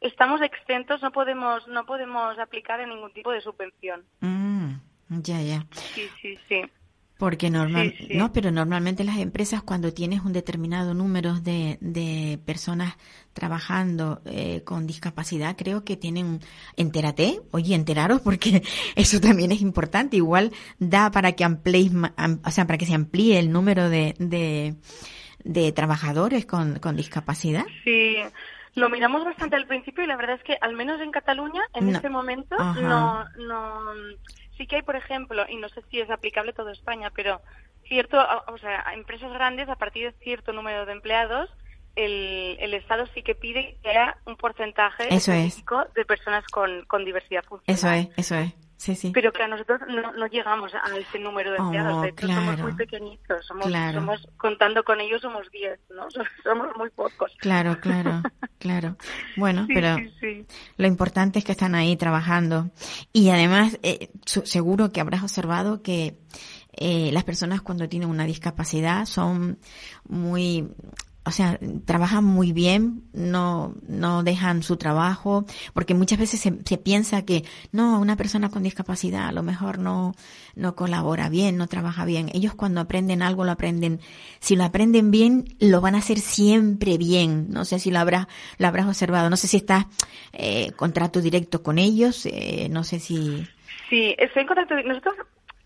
[0.00, 4.04] estamos exentos, no podemos, no podemos aplicar en ningún tipo de subvención.
[4.20, 4.74] Mm,
[5.22, 5.66] ya, ya.
[5.94, 6.62] Sí, sí, sí.
[7.20, 8.16] Porque normal, Sí, sí.
[8.16, 12.96] no, pero normalmente las empresas cuando tienes un determinado número de, de personas
[13.34, 16.40] trabajando eh, con discapacidad, creo que tienen,
[16.76, 18.62] entérate, oye, enteraros porque
[18.96, 20.16] eso también es importante.
[20.16, 24.14] Igual da para que ampliéis, am- o sea, para que se amplíe el número de,
[24.18, 24.74] de,
[25.44, 27.64] de trabajadores con, con discapacidad.
[27.84, 28.16] Sí,
[28.74, 31.86] lo miramos bastante al principio y la verdad es que al menos en Cataluña en
[31.90, 31.96] No.
[31.96, 32.80] este momento Ajá.
[32.80, 33.80] no, no,
[34.60, 37.40] sí que hay por ejemplo y no sé si es aplicable a toda España, pero
[37.88, 41.48] cierto, o sea, a empresas grandes a partir de cierto número de empleados
[41.96, 45.38] el, el Estado sí que pide que haya un porcentaje Eso es.
[45.38, 47.74] específico de personas con, con diversidad funcional.
[47.74, 48.52] Eso es, eso es.
[48.80, 49.10] Sí, sí.
[49.12, 52.00] Pero que a nosotros no, no llegamos a ese número de Oh, empleados.
[52.02, 52.62] de hecho, somos claro.
[52.62, 53.46] muy pequeñitos.
[53.46, 53.98] Somos, Claro.
[54.00, 56.08] somos, contando con ellos, somos 10, ¿no?
[56.42, 57.30] Somos muy pocos.
[57.40, 58.22] Claro, claro,
[58.58, 58.96] claro.
[59.36, 60.46] Bueno, Sí, pero sí.
[60.78, 62.70] Lo importante es que están ahí trabajando.
[63.12, 66.16] Y además, eh, su- seguro que habrás observado que
[66.72, 69.58] eh, las personas cuando tienen una discapacidad son
[70.08, 70.70] muy,
[71.30, 76.76] o sea, trabajan muy bien, no, no dejan su trabajo, porque muchas veces se, se,
[76.76, 80.16] piensa que no, una persona con discapacidad a lo mejor no,
[80.56, 82.30] no colabora bien, no trabaja bien.
[82.34, 84.00] Ellos cuando aprenden algo lo aprenden,
[84.40, 87.46] si lo aprenden bien, lo van a hacer siempre bien.
[87.50, 88.26] No sé si lo habrás,
[88.58, 89.86] lo habrás observado, no sé si estás
[90.32, 93.46] eh, contrato directo con ellos, eh, no sé si.
[93.88, 94.74] Sí, estoy en contacto.
[94.82, 95.14] Nosotros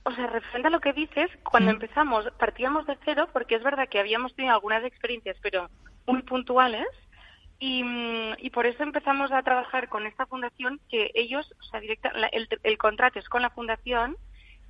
[0.04, 3.88] o sea, referente a lo que dices, cuando empezamos partíamos de cero porque es verdad
[3.88, 5.68] que habíamos tenido algunas experiencias, pero
[6.06, 6.86] muy puntuales.
[7.60, 7.82] Y,
[8.38, 12.48] y por eso empezamos a trabajar con esta fundación que ellos, o sea, directa, el,
[12.62, 14.16] el contrato es con la fundación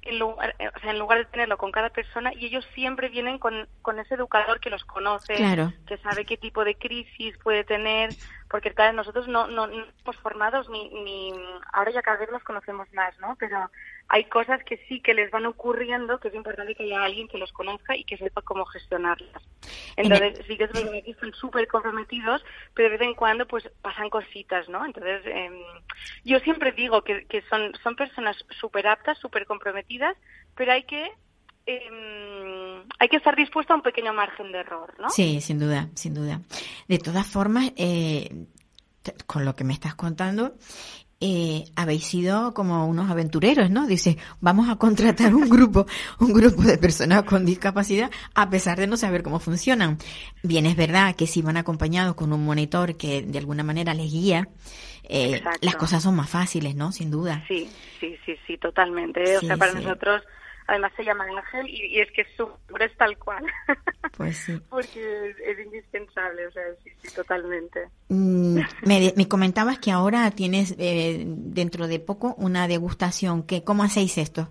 [0.04, 3.08] en lugar, eh, o sea, en lugar de tenerlo con cada persona y ellos siempre
[3.08, 5.34] vienen con, con ese educador que los conoce,
[5.86, 8.10] que sabe qué tipo de crisis puede tener,
[8.50, 11.32] porque claro, nosotros no, no, no somos formados ni, ni,
[11.72, 13.36] ahora ya cada vez los conocemos más, ¿no?
[13.38, 13.70] Pero
[14.08, 17.38] hay cosas que sí que les van ocurriendo que es importante que haya alguien que
[17.38, 19.42] los conozca y que sepa cómo gestionarlas.
[19.96, 23.68] Entonces, sí que es verdad que están súper comprometidos, pero de vez en cuando pues
[23.82, 24.84] pasan cositas, ¿no?
[24.84, 25.50] Entonces, eh,
[26.24, 30.16] yo siempre digo que, que son, son personas súper aptas, súper comprometidas,
[30.54, 31.10] pero hay que
[31.66, 35.08] eh, hay que estar dispuesto a un pequeño margen de error, ¿no?
[35.10, 36.40] Sí, sin duda, sin duda.
[36.88, 38.46] De todas formas, eh,
[39.26, 40.54] con lo que me estás contando,
[41.26, 43.86] eh, habéis sido como unos aventureros, ¿no?
[43.86, 45.86] Dice, vamos a contratar un grupo,
[46.20, 49.96] un grupo de personas con discapacidad, a pesar de no saber cómo funcionan.
[50.42, 54.12] Bien, es verdad que si van acompañados con un monitor que de alguna manera les
[54.12, 54.48] guía,
[55.04, 56.92] eh, las cosas son más fáciles, ¿no?
[56.92, 57.42] Sin duda.
[57.48, 59.38] Sí, sí, sí, sí, totalmente.
[59.38, 60.20] o sea, para nosotros
[60.66, 63.44] además se llama Ángel y, es que su nombre es tal cual.
[64.16, 64.60] Pues sí.
[64.70, 67.88] Porque es, indispensable, o sea, sí, sí, totalmente.
[68.08, 73.42] Mm, me, me, comentabas que ahora tienes eh, dentro de poco una degustación.
[73.42, 74.50] ¿Qué, ¿Cómo hacéis esto?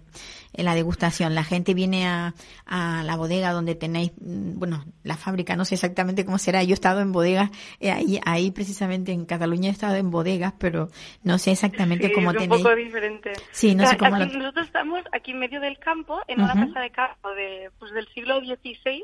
[0.54, 2.34] En la degustación, la gente viene a,
[2.66, 6.64] a la bodega donde tenéis, mm, bueno, la fábrica, no sé exactamente cómo será.
[6.64, 10.54] Yo he estado en bodegas, eh, ahí, ahí precisamente en Cataluña he estado en bodegas,
[10.60, 10.90] pero
[11.24, 12.52] no sé exactamente cómo es tenéis.
[12.60, 13.34] un poco diferente.
[13.52, 16.80] Sí, no sé cómo aquí, Nosotros estamos aquí en medio del campo, en una casa
[16.80, 19.04] de campo de, pues, del siglo XVI,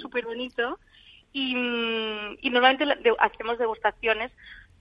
[0.00, 0.78] súper bonito,
[1.32, 2.86] y, mm, y normalmente
[3.18, 4.32] hacemos degustaciones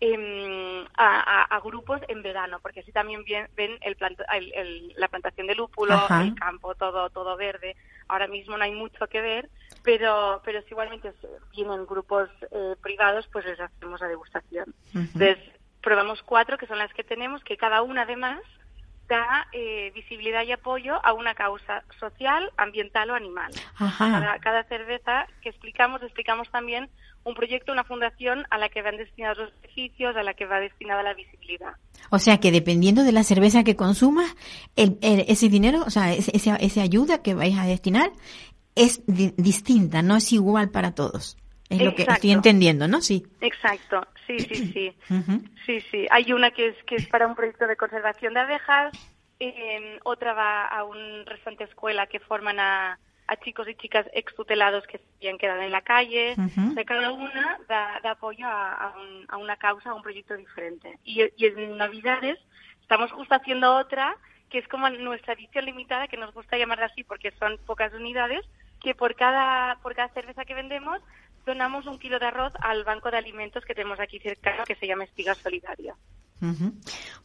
[0.01, 3.23] eh, a, a, grupos en verano, porque así también
[3.55, 3.97] ven el,
[4.53, 7.75] el, la plantación de lúpulo, el campo todo todo verde.
[8.07, 9.49] Ahora mismo no hay mucho que ver,
[9.83, 11.13] pero pero si igualmente
[11.55, 14.73] vienen grupos eh, privados, pues les hacemos la degustación.
[14.93, 15.37] Entonces,
[15.81, 18.41] probamos cuatro, que son las que tenemos, que cada una además
[19.07, 23.51] da eh, visibilidad y apoyo a una causa social, ambiental o animal.
[23.77, 26.89] Cada, cada, cerveza que explicamos, explicamos también
[27.23, 30.59] un proyecto, una fundación a la que van destinados los beneficios, a la que va
[30.59, 31.73] destinada la visibilidad.
[32.09, 34.35] O sea que dependiendo de la cerveza que consumas,
[34.75, 38.11] el, ese dinero, o sea, esa, esa ayuda que vais a destinar
[38.75, 41.37] es distinta, no es igual para todos.
[41.69, 43.01] Es lo que estoy entendiendo, ¿no?
[43.01, 43.25] Sí.
[43.41, 44.95] Exacto, sí, sí, sí.
[45.65, 46.05] Sí, sí.
[46.11, 48.93] Hay una que es, que es para un proyecto de conservación de abejas,
[49.39, 54.85] eh, otra va a un restaurante escuela que forman a, a chicos y chicas extutelados
[54.87, 56.35] que se habían quedado en la calle.
[56.37, 58.93] de cada una da, apoyo a,
[59.27, 60.99] a, una causa, a un proyecto diferente.
[61.03, 62.37] Y, y, en Navidades
[62.81, 64.15] estamos justo haciendo otra,
[64.49, 68.45] que es como nuestra edición limitada, que nos gusta llamarla así porque son pocas unidades,
[68.81, 71.01] que por cada, por cada cerveza que vendemos
[71.45, 74.87] donamos un kilo de arroz al banco de alimentos que tenemos aquí cerca, que se
[74.87, 75.95] llama Espiga Solidaria.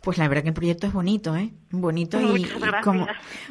[0.00, 1.50] Pues la verdad que el proyecto es bonito, ¿eh?
[1.70, 2.46] Bonito y,
[2.82, 3.06] como,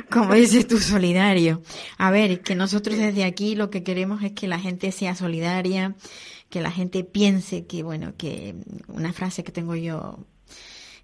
[0.09, 1.61] como dices tú, solidario.
[1.97, 5.95] A ver, que nosotros desde aquí lo que queremos es que la gente sea solidaria,
[6.49, 8.55] que la gente piense que, bueno, que
[8.87, 10.19] una frase que tengo yo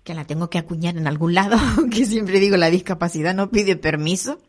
[0.03, 1.57] que la tengo que acuñar en algún lado,
[1.91, 4.39] que siempre digo la discapacidad no pide permiso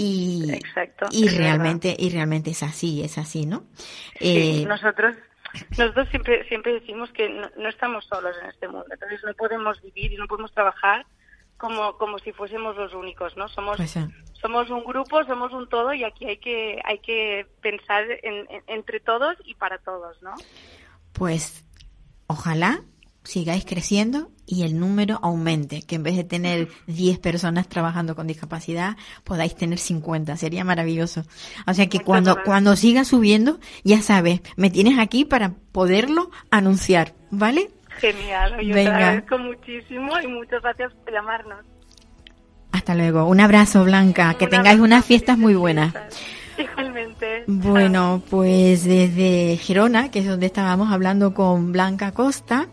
[0.00, 3.64] y, Exacto, y realmente y realmente es así, es así, ¿no?
[4.18, 5.14] Sí, eh, nosotros
[5.76, 10.12] nosotros siempre siempre decimos que no, estamos solos en este mundo, entonces no podemos vivir
[10.12, 11.04] y no podemos trabajar
[11.58, 13.48] como como si fuésemos los únicos, ¿no?
[13.48, 13.98] Somos pues
[14.40, 18.04] somos un grupo, somos un todo y aquí hay que hay que pensar
[18.68, 20.34] entre todos y para todos, ¿no?
[21.12, 21.66] Pues
[22.26, 22.80] ojalá
[23.30, 28.26] sigáis creciendo y el número aumente, que en vez de tener 10 personas trabajando con
[28.26, 31.22] discapacidad, podáis tener 50, sería maravilloso.
[31.64, 37.14] O sea que cuando, cuando siga subiendo, ya sabes, me tienes aquí para poderlo anunciar,
[37.30, 37.70] ¿vale?
[38.00, 41.64] Genial, yo te agradezco muchísimo y muchas gracias por llamarnos.
[42.72, 45.94] Hasta luego, un abrazo Blanca, que tengáis unas fiestas muy buenas.
[47.46, 52.68] Bueno, pues desde Gerona, que es donde estábamos hablando con Blanca Costa,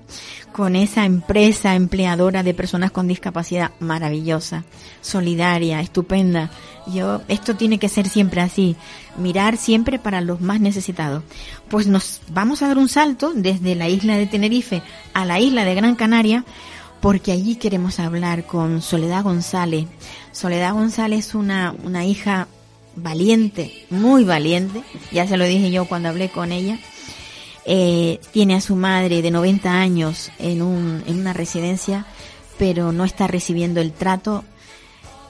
[0.51, 4.63] con esa empresa empleadora de personas con discapacidad maravillosa,
[5.01, 6.49] solidaria, estupenda.
[6.87, 8.75] Yo, esto tiene que ser siempre así,
[9.17, 11.23] mirar siempre para los más necesitados.
[11.69, 14.81] Pues nos vamos a dar un salto desde la isla de Tenerife
[15.13, 16.45] a la isla de Gran Canaria,
[17.01, 19.85] porque allí queremos hablar con Soledad González.
[20.31, 22.47] Soledad González es una, una hija
[22.97, 24.81] valiente, muy valiente,
[25.11, 26.77] ya se lo dije yo cuando hablé con ella.
[27.65, 32.05] Eh, tiene a su madre de 90 años en, un, en una residencia,
[32.57, 34.43] pero no está recibiendo el trato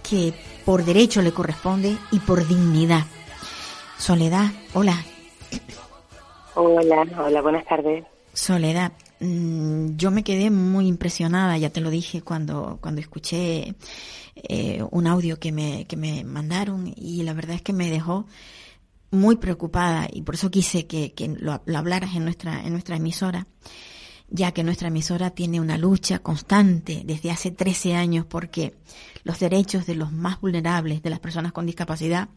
[0.08, 0.34] que
[0.66, 3.06] por derecho le corresponde y por dignidad.
[3.98, 5.04] Soledad, hola.
[6.54, 8.06] Hola, hola, buenas tardes.
[8.34, 13.76] Soledad, yo me quedé muy impresionada, ya te lo dije cuando, cuando escuché
[14.36, 18.28] eh, un audio que me, que me mandaron y la verdad es que me dejó
[19.10, 22.98] muy preocupada y por eso quise que, que lo, lo, hablaras en nuestra, en nuestra
[22.98, 23.48] emisora,
[24.30, 28.76] ya que nuestra emisora tiene una lucha constante desde hace 13 años porque
[29.24, 32.30] los derechos de los más vulnerables, de las personas con discapacidad,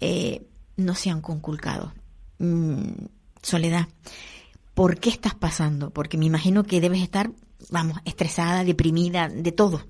[0.00, 1.92] eh, no se han conculcado.
[2.38, 2.92] Mm,
[3.42, 3.88] Soledad,
[4.78, 5.90] ¿por qué estás pasando?
[5.90, 7.30] Porque me imagino que debes estar,
[7.72, 9.80] vamos, estresada, deprimida, de todo.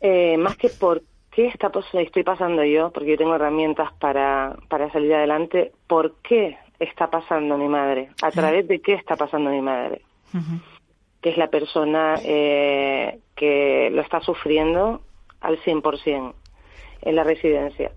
[0.00, 4.88] Eh, más que por qué está, estoy pasando yo, porque yo tengo herramientas para, para
[4.92, 8.10] salir adelante, ¿por qué está pasando mi madre?
[8.22, 10.02] ¿A través de qué está pasando mi madre?
[10.32, 10.60] Uh -huh.
[11.20, 15.00] Que es la persona eh, que lo está sufriendo
[15.40, 16.34] al 100%
[17.02, 17.90] en la residencia.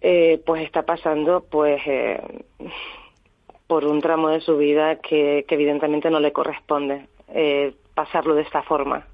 [0.00, 2.20] Eh, pues está pasando pues eh,
[3.72, 8.62] por un tramo de su vida que, evidentemente no le corresponde eh, pasarlo de esta
[8.64, 9.06] forma.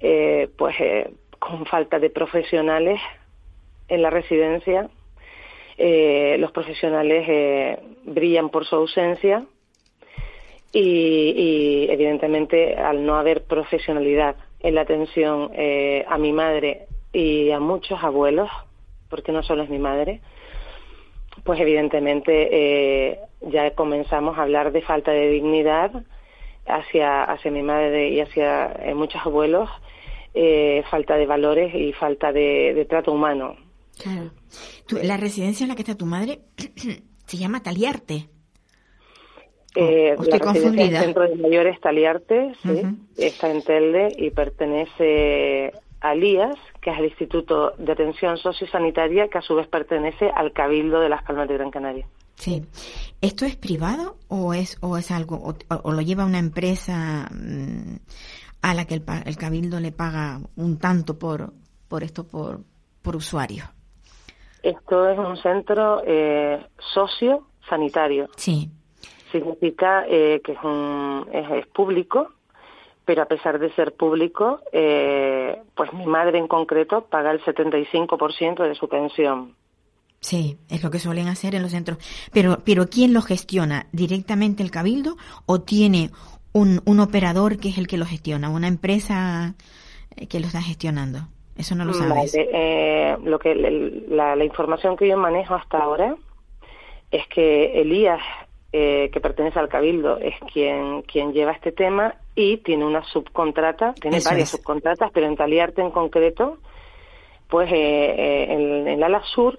[0.00, 3.00] Eh, pues eh, con falta de profesionales
[3.88, 4.90] en la residencia.
[5.78, 9.46] Eh, los profesionales brillan por su ausencia
[10.70, 15.52] y, y, evidentemente al no haber profesionalidad en la atención
[16.06, 16.84] a mi madre
[17.14, 18.50] y a muchos abuelos,
[19.08, 20.20] porque no solo es mi madre,
[21.48, 26.04] pues evidentemente eh, ya comenzamos a hablar de falta de dignidad
[26.66, 29.70] hacia, hacia mi madre y hacia eh, muchos abuelos
[30.34, 33.56] eh, falta de valores y falta de, de trato humano.
[33.96, 34.30] Claro.
[34.86, 36.40] Tú, la residencia en la que está tu madre
[37.26, 38.28] se llama Taliarte.
[39.74, 40.98] Eh, oh, estoy la confundida.
[40.98, 42.96] El Centro de Mayores Taliarte, sí, uh -huh.
[43.16, 46.58] está en Telde y pertenece a LIAS,
[46.88, 51.10] que es el Instituto de Atención Sociosanitaria, que a su vez pertenece al Cabildo de
[51.10, 52.06] las Palmas de Gran Canaria.
[52.36, 52.64] Sí.
[53.20, 57.96] ¿Esto es privado o es o es algo o, o lo lleva una empresa mmm,
[58.62, 61.52] a la que el, el, cabildo le paga un tanto por
[61.88, 62.60] por esto por
[63.02, 63.64] por usuario?
[64.62, 68.28] Esto es un centro eh, socio sanitario.
[68.36, 68.70] Sí.
[69.30, 72.30] Significa eh, que es un es, es, público,
[73.08, 78.68] pero a pesar de ser público, eh, pues mi madre en concreto paga el 75%
[78.68, 79.54] de su pensión.
[80.20, 81.96] Sí, es lo que suelen hacer en los centros.
[82.34, 83.86] Pero, pero ¿quién lo gestiona?
[83.92, 85.16] ¿Directamente el cabildo
[85.46, 86.10] o tiene
[86.52, 88.50] un, un operador que es el que lo gestiona?
[88.50, 89.54] ¿Una empresa
[90.28, 91.20] que lo está gestionando?
[91.56, 92.10] Eso no lo sabes.
[92.10, 96.14] Vale, eh, lo que la, la, información que yo manejo hasta ahora
[97.10, 98.20] es que Elías,
[98.72, 103.94] eh, que pertenece al cabildo, es quien quien lleva este tema y tiene una subcontrata,
[103.94, 104.58] tiene Eso varias es.
[104.58, 106.58] subcontratas, pero en Taliarte en concreto,
[107.48, 109.58] pues eh, en, en el ala sur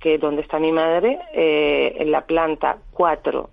[0.00, 3.50] que donde está mi madre, eh, en la planta 4,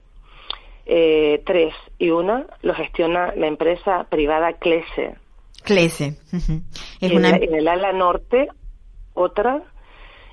[0.86, 5.16] eh, 3 y 1 lo gestiona la empresa privada Clese.
[5.64, 6.18] Clese.
[6.34, 6.62] Uh -huh.
[7.00, 7.30] es en, una...
[7.32, 8.50] la, en, el ala norte,
[9.14, 9.62] otra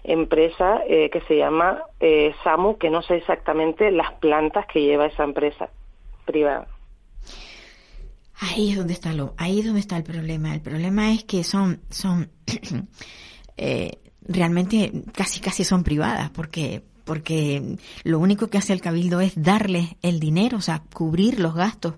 [0.05, 5.07] empresa eh, que se llama eh, SAMU, que no sé exactamente las plantas que lleva
[5.07, 5.71] esa empresa
[6.25, 6.67] privada.
[8.41, 10.55] Ahí es donde está lo, ahí es donde está el problema.
[10.55, 12.31] El problema es que son, son
[13.57, 19.33] eh, realmente casi casi son privadas porque porque lo único que hace el cabildo es
[19.43, 21.95] darles el dinero, o sea, cubrir los gastos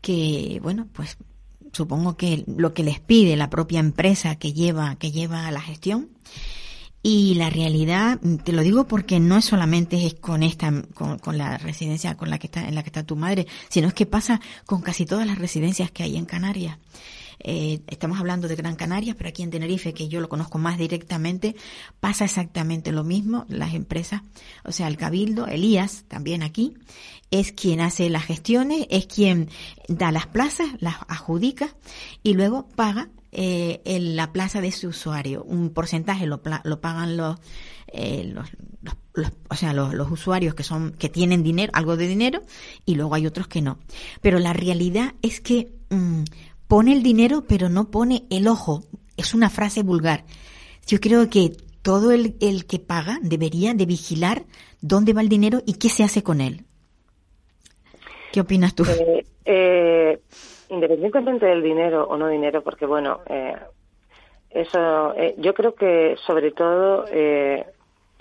[0.00, 1.18] que bueno, pues
[1.72, 6.08] supongo que lo que les pide la propia empresa que lleva que lleva la gestión
[7.02, 11.38] y la realidad te lo digo porque no es solamente es con esta con, con,
[11.38, 14.06] la residencia con la que está en la que está tu madre sino es que
[14.06, 16.78] pasa con casi todas las residencias que hay en Canarias
[17.42, 20.78] eh, estamos hablando de Gran Canaria, pero aquí en Tenerife, que yo lo conozco más
[20.78, 21.56] directamente,
[21.98, 23.46] pasa exactamente lo mismo.
[23.48, 24.22] Las empresas,
[24.64, 26.74] o sea, el Cabildo, Elías, también aquí,
[27.30, 29.48] es quien hace las gestiones, es quien
[29.88, 31.74] da las plazas, las adjudica
[32.22, 35.44] y luego paga eh, en la plaza de ese usuario.
[35.44, 37.38] Un porcentaje lo, lo pagan los,
[37.88, 38.48] eh, los,
[39.12, 42.42] los, o sea, los, los, usuarios que son que tienen dinero, algo de dinero,
[42.84, 43.78] y luego hay otros que no.
[44.20, 46.24] Pero la realidad es que mm,
[46.68, 48.84] pone el dinero, pero no pone el ojo.
[49.16, 50.24] Es una frase vulgar.
[50.86, 54.44] Yo creo que todo el, el que paga debería de vigilar
[54.80, 56.64] dónde va el dinero y qué se hace con él.
[58.32, 58.84] ¿Qué opinas tú?
[58.84, 60.20] Eh, eh,
[60.70, 63.56] independientemente del dinero o no dinero, porque bueno, eh,
[64.50, 67.64] eso, eh, yo creo que sobre todo eh,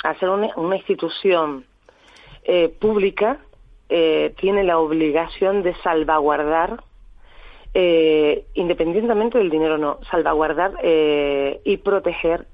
[0.03, 1.65] hacer una, una institución
[2.43, 3.39] eh, pública
[3.89, 6.83] eh, tiene la obligación de salvaguardar,
[8.55, 12.47] independientemente del dinero o no, salvaguardar y proteger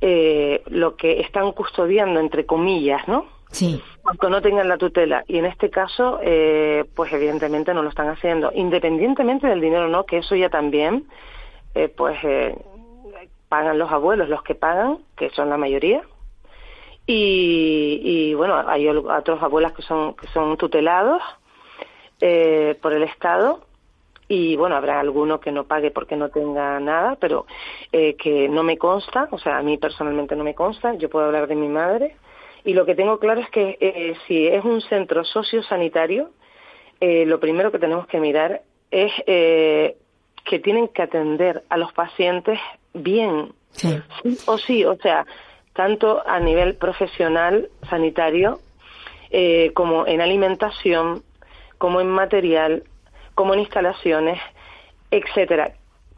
[0.00, 3.26] lo que están custodiando, entre comillas, ¿no?
[3.50, 3.82] Sí.
[4.04, 5.24] Aunque no tengan la tutela.
[5.26, 8.50] Y en este caso, eh, pues evidentemente no lo están haciendo.
[8.54, 11.06] Independientemente del dinero no, que eso ya también,
[11.74, 12.56] eh, pues eh,
[13.48, 16.02] pagan los abuelos, los que pagan, que son la mayoría.
[17.06, 21.22] Y, y bueno, hay otros abuelas que son, que son tutelados
[22.20, 23.60] eh, por el Estado
[24.28, 27.46] y bueno, habrá alguno que no pague porque no tenga nada, pero
[27.92, 31.26] eh, que no me consta, o sea, a mí personalmente no me consta, yo puedo
[31.26, 32.16] hablar de mi madre,
[32.66, 36.30] y lo que tengo claro es que eh, si es un centro sociosanitario,
[37.00, 39.96] eh, lo primero que tenemos que mirar es eh,
[40.44, 42.58] que tienen que atender a los pacientes
[42.92, 43.98] bien, Sí.
[44.22, 45.26] sí o sí, o sea,
[45.74, 48.58] tanto a nivel profesional sanitario
[49.30, 51.22] eh, como en alimentación,
[51.78, 52.84] como en material,
[53.34, 54.40] como en instalaciones,
[55.10, 55.72] etcétera.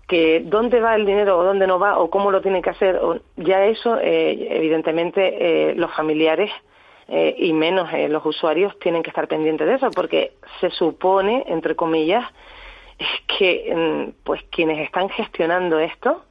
[0.08, 2.96] Que dónde va el dinero o dónde no va o cómo lo tiene que hacer,
[2.96, 6.50] o, ya eso, eh, evidentemente, eh, los familiares
[7.10, 11.42] eh, y menos eh, los usuarios tienen que estar pendientes de eso, porque se supone,
[11.46, 12.22] entre comillas,
[13.38, 16.22] que mm, pues quienes están gestionando esto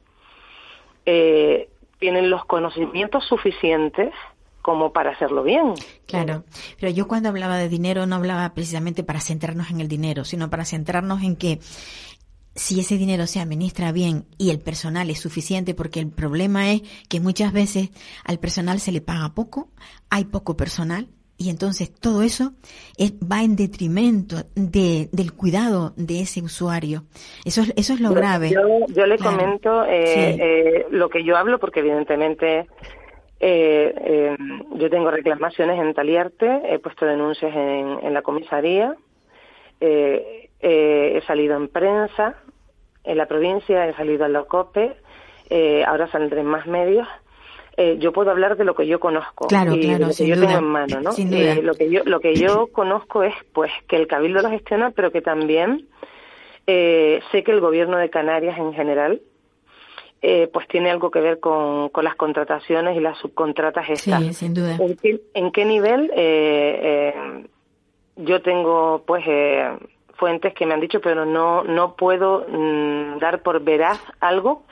[1.04, 1.68] eh,
[1.98, 4.14] tienen los conocimientos suficientes
[4.62, 5.74] como para hacerlo bien.
[6.06, 6.44] Claro,
[6.78, 10.48] pero yo cuando hablaba de dinero no hablaba precisamente para centrarnos en el dinero, sino
[10.48, 11.58] para centrarnos en que
[12.58, 16.82] si ese dinero se administra bien y el personal es suficiente, porque el problema es
[17.08, 17.90] que muchas veces
[18.24, 19.68] al personal se le paga poco,
[20.10, 21.06] hay poco personal
[21.36, 22.54] y entonces todo eso
[22.96, 27.04] es, va en detrimento de, del cuidado de ese usuario.
[27.44, 28.50] Eso es, eso es lo Yo- grave.
[28.50, 29.36] Yo, yo le Claro.
[29.36, 30.40] comento eh, Sí.
[30.42, 32.66] eh, lo que yo hablo, porque evidentemente
[33.40, 34.36] eh, eh,
[34.74, 38.96] yo tengo reclamaciones en Taliarte, he puesto denuncias en, en la comisaría,
[39.80, 42.34] eh, eh, he salido en prensa,
[43.04, 44.96] en la provincia, he salido en la COPE,
[45.50, 47.06] eh, ahora saldré más medios.
[47.76, 50.34] Eh, yo puedo hablar de lo que yo conozco Claro, y claro, lo que yo
[50.34, 51.10] duda, tengo en mano, ¿no?
[51.16, 54.90] Eh, lo que yo lo que yo conozco es pues que el cabildo lo gestiona,
[54.90, 55.86] pero que también
[56.66, 59.22] eh, sé que el gobierno de Canarias en general
[60.20, 64.22] eh, pues tiene algo que ver con, con las contrataciones y las subcontratas estas.
[64.22, 64.76] Sí, sin duda.
[64.80, 66.10] ¿En qué, en qué nivel?
[66.14, 67.46] Eh, eh,
[68.16, 69.70] yo tengo pues eh,
[70.18, 74.64] fuentes que me han dicho, pero no no puedo mm, dar por veraz algo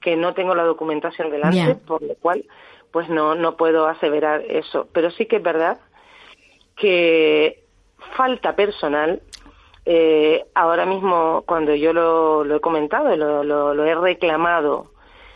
[0.00, 2.44] que no tengo la documentación delante, por lo cual
[2.90, 4.88] pues no no puedo aseverar eso.
[4.92, 5.78] Pero sí que es verdad
[6.76, 7.64] que
[8.16, 9.20] falta personal.
[9.86, 14.92] Eh, ahora mismo, cuando yo lo, lo he comentado, lo, lo, lo he reclamado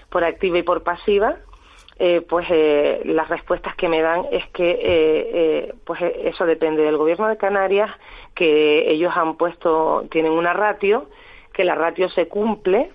[0.08, 1.36] por activa y por pasiva,
[2.00, 6.82] eh, pues eh, las respuestas que me dan es que eh, eh, pues eso depende
[6.82, 7.90] del gobierno de Canarias,
[8.34, 11.08] que ellos han puesto, tienen una ratio,
[11.52, 12.92] que la ratio se cumple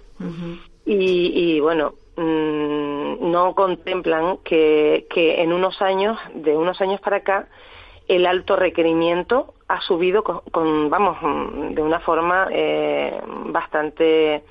[0.85, 7.17] y, y, bueno, mm, no contemplan que, que en unos años, de unos años para
[7.17, 7.49] acá,
[8.07, 12.47] el alto requerimiento ha subido con, con, vamos, mm, de una forma
[13.47, 14.43] bastante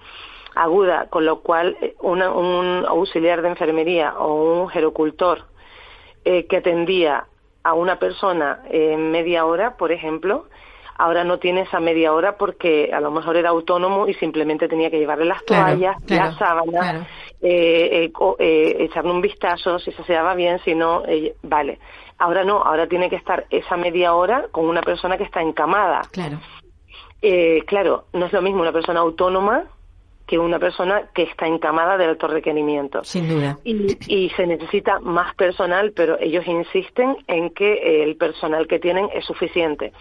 [0.55, 5.45] aguda, con lo cual eh, una- un auxiliar de enfermería o un gerocultor
[6.25, 7.27] eh, que atendía
[7.65, 10.47] a una persona en media hora, por ejemplo,
[10.99, 14.91] ahora no tiene esa media hora porque a lo mejor era autónomo y simplemente tenía
[14.91, 16.99] que llevarle las toallas, claro, las sábanas, claro.
[17.41, 21.03] eh, eh, eh, echarle un vistazo si se daba bien, si no,
[21.43, 21.79] vale.
[22.19, 26.03] Ahora no, ahora tiene que estar esa media hora con una persona que está encamada.
[26.13, 26.39] Claro.
[27.21, 29.65] Eh, claro, no es lo mismo una persona autónoma
[30.27, 33.05] que una persona que está encamada de alto requerimiento.
[33.05, 33.59] Sin duda.
[33.65, 39.09] Y, y se necesita más personal, pero ellos insisten en que el personal que tienen
[39.15, 39.93] es suficiente.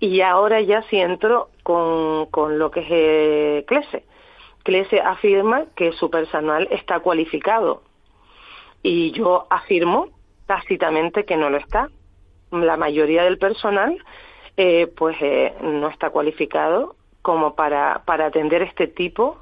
[0.00, 4.04] Y ahora ya sí entro con, con lo que es eh, CLESE.
[4.64, 7.82] CLESE afirma que su personal está cualificado.
[8.82, 10.08] Y yo afirmo
[10.46, 11.88] tácitamente que no lo está.
[12.50, 13.96] La mayoría del personal
[14.56, 19.38] eh, pues eh, no está cualificado como para, para atender este tipo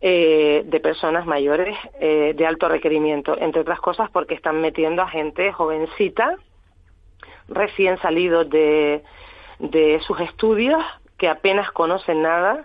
[0.00, 5.08] eh, de personas mayores eh, de alto requerimiento, entre otras cosas porque están metiendo a
[5.08, 6.36] gente jovencita,
[7.48, 9.02] recién salidos de,
[9.58, 10.84] de sus estudios,
[11.16, 12.64] que apenas conocen nada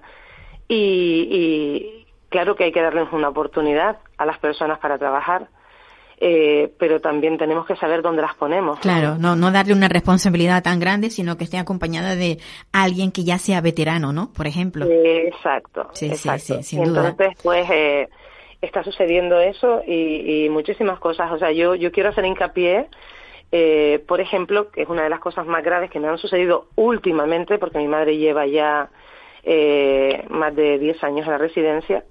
[0.67, 5.47] y, y claro que hay que darles una oportunidad a las personas para trabajar
[6.25, 8.79] eh, pero también tenemos que saber dónde las ponemos.
[8.79, 12.37] Claro, no, no darle una responsabilidad tan grande, sino que esté acompañada de
[12.71, 14.31] alguien que ya sea veterano, ¿no?
[14.31, 14.85] Por ejemplo.
[14.85, 15.89] exacto.
[15.91, 16.55] Sí, exacto.
[16.55, 18.07] sí, sin Entonces, pues, eh,
[18.61, 21.29] está sucediendo eso y, y, muchísimas cosas.
[21.29, 22.87] O sea, yo, yo quiero hacer hincapié,
[23.51, 26.67] eh, por ejemplo, que es una de las cosas más graves que me han sucedido
[26.75, 28.89] últimamente, porque mi madre lleva ya
[29.43, 32.05] eh, más de 10 años en la residencia,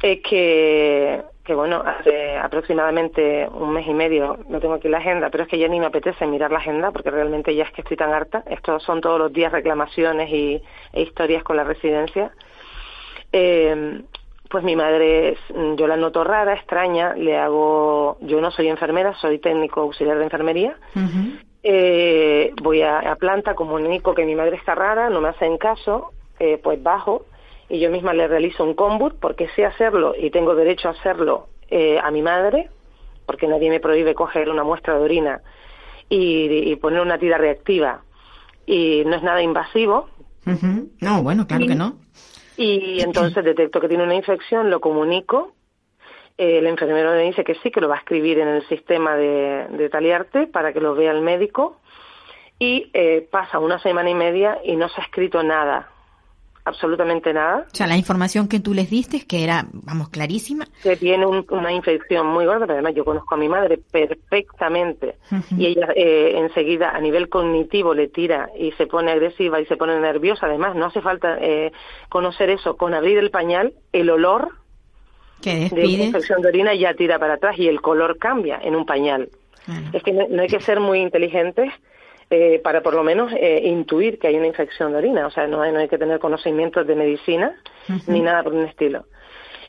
[0.00, 5.30] es que que bueno, hace aproximadamente un mes y medio, no tengo aquí la agenda,
[5.30, 7.82] pero es que ya ni me apetece mirar la agenda porque realmente ya es que
[7.82, 8.42] estoy tan harta.
[8.46, 10.60] Estos son todos los días reclamaciones y,
[10.92, 12.32] e historias con la residencia.
[13.32, 14.02] Eh,
[14.48, 15.36] pues mi madre,
[15.76, 20.24] yo la noto rara, extraña, le hago, yo no soy enfermera, soy técnico auxiliar de
[20.24, 20.76] enfermería.
[21.62, 26.12] eh, voy a, a, planta, comunico que mi madre está rara, no me hacen caso,
[26.38, 27.26] eh, pues bajo
[27.68, 31.48] y yo misma le realizo un combut porque sé hacerlo y tengo derecho a hacerlo
[31.68, 32.70] eh, a mi madre,
[33.26, 35.40] porque nadie me prohíbe coger una muestra de orina
[36.08, 38.02] y, y poner una tira reactiva
[38.66, 40.08] y no es nada invasivo.
[41.00, 41.98] No, bueno, claro que no.
[42.56, 45.52] Y entonces detecto que tiene una infección, lo comunico.
[46.38, 49.16] Eh, el enfermero me dice que sí, que lo va a escribir en el sistema
[49.16, 51.80] de, de Taliarte para que lo vea el médico.
[52.58, 55.90] Y eh, pasa una semana y media y no se ha escrito nada
[56.66, 57.64] absolutamente nada.
[57.72, 60.66] O sea, la información que tú les diste, que era, vamos, clarísima.
[60.82, 65.14] Que tiene una infección muy gorda, pero además yo conozco a mi madre perfectamente
[65.56, 69.76] y ella eh, enseguida a nivel cognitivo le tira y se pone agresiva y se
[69.76, 70.46] pone nerviosa.
[70.46, 71.72] Además, no hace falta eh,
[72.08, 72.76] conocer eso.
[72.76, 74.50] Con abrir el pañal, el olor
[75.42, 79.28] de infección de orina ya tira para atrás y el color cambia en un pañal.
[79.92, 81.72] Es que no hay que ser muy inteligentes
[82.28, 85.26] eh, para por lo menos eh, intuir que hay una infección de orina.
[85.26, 87.54] O sea, no hay, no hay que tener conocimientos de medicina
[88.08, 89.04] ni nada por un estilo.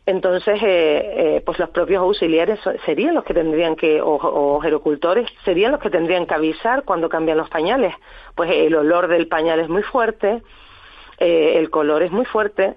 [0.08, 5.74] Entonces, eh, pues los propios auxiliares serían los que tendrían que, o, o gerocultores, serían
[5.74, 7.94] los que tendrían que avisar cuando cambian los pañales.
[8.34, 10.42] Pues el olor del pañal es muy fuerte,
[11.20, 12.76] el color es muy fuerte,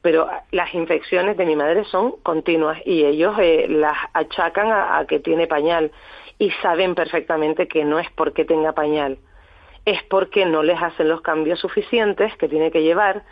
[0.00, 3.36] pero las infecciones de mi madre son continuas y ellos
[3.68, 5.92] las achacan a, que tiene pañal
[6.38, 9.18] y saben perfectamente que no es porque tenga pañal,
[9.84, 13.22] es porque no les hacen los cambios suficientes que tiene que llevar,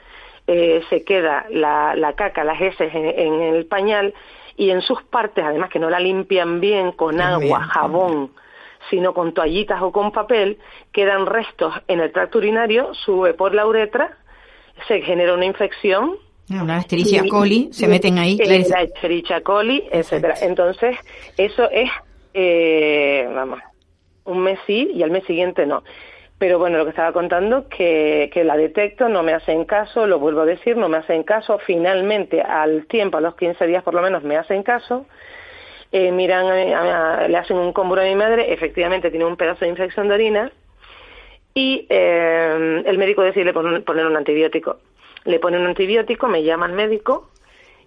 [0.47, 4.13] eh, se queda la, la, caca, las heces en, el pañal
[4.57, 8.33] y en sus partes, además que no la limpian bien con agua, jabón,
[8.91, 10.59] sino con toallitas o con papel,
[10.93, 14.19] quedan restos en el tracto urinario, sube por la uretra,
[14.89, 16.17] se genera una infección.
[16.51, 18.37] Una Escherichia coli, se meten ahí.
[18.37, 20.35] La Escherichia coli, etcétera.
[20.43, 20.97] Entonces,
[21.37, 21.89] eso es
[22.35, 23.61] eh, vamos,
[24.24, 25.83] un mes sí y al mes siguiente no.
[26.39, 30.18] Pero bueno, lo que estaba contando, que, que la detecto, no me hacen caso, lo
[30.18, 31.59] vuelvo a decir, no me hacen caso.
[31.59, 35.07] Finalmente, al tiempo, a los 15 días por lo menos, me hacen caso.
[35.93, 36.47] Eh, miran,
[37.30, 40.53] le hacen un cómbulo a mi madre, efectivamente tiene un pedazo de infección de orina
[41.55, 44.78] y eh, el médico decide poner un antibiótico.
[45.24, 47.30] Le pone un antibiótico, me llama el médico,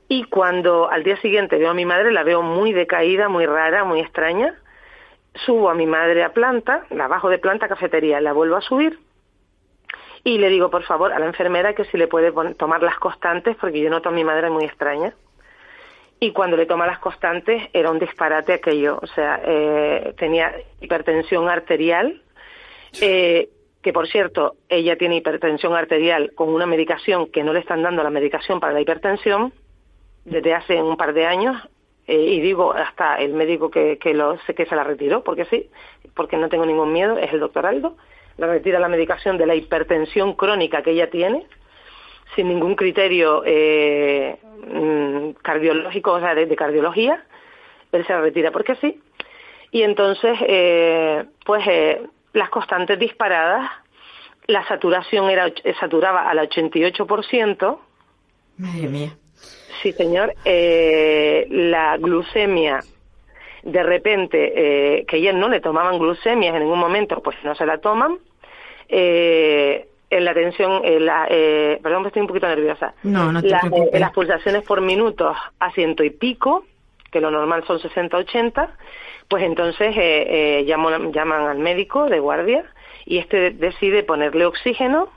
[0.08, 3.84] y cuando al día siguiente veo a mi madre, la veo muy decaída, muy rara,
[3.84, 4.56] muy extraña.
[5.46, 9.00] Subo a mi madre a planta, la bajo de planta cafetería, la vuelvo a subir
[10.26, 13.56] y le digo, por favor, a la enfermera que si le puede tomar las constantes,
[13.58, 15.14] porque yo noto a mi madre muy extraña.
[16.20, 20.52] Y cuando le toma las constantes era un disparate aquello, o sea, eh, tenía
[20.82, 22.24] hipertensión arterial,
[23.02, 23.50] eh,
[23.84, 28.02] que por cierto, ella tiene hipertensión arterial con una medicación que no le están dando
[28.02, 29.54] la medicación para la hipertensión,
[30.26, 31.56] desde hace un par de años
[32.08, 35.70] eh, y digo hasta el médico que, que, lo, que se la retiró, porque sí,
[36.14, 37.96] porque no tengo ningún miedo, es el doctor Aldo,
[38.38, 41.46] le retira la medicación de la hipertensión crónica que ella tiene,
[42.36, 47.24] sin ningún criterio eh, mm, cardiológico, o sea, de, cardiología,
[47.92, 49.02] él se la retira porque sí,
[49.72, 52.02] y entonces, eh, pues eh,
[52.34, 53.72] las constantes disparadas,
[54.48, 57.80] la saturación era saturaba al 88%,
[58.58, 59.12] Madre mía
[59.82, 60.34] Sí, señor.
[60.46, 62.80] Eh, la glucemia,
[63.64, 67.66] de repente, eh, que ellas no le tomaban glucemias en ningún momento, pues no se
[67.66, 68.20] la toman.
[68.90, 72.94] Eh, en la tensión, la, eh, perdón, estoy un poquito nerviosa.
[73.04, 76.64] No, no te eh, las pulsaciones por minuto a ciento y pico,
[77.12, 78.70] que lo normal son 60-80,
[79.28, 82.64] pues entonces llaman, llaman al médico de guardia
[83.06, 85.10] y este decide ponerle oxígeno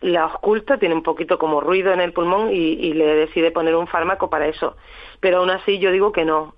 [0.00, 3.86] la oculta, tiene un poquito como ruido en el pulmón y, le decide poner un
[3.86, 4.76] fármaco para eso.
[5.20, 6.54] Pero aún así yo digo que no,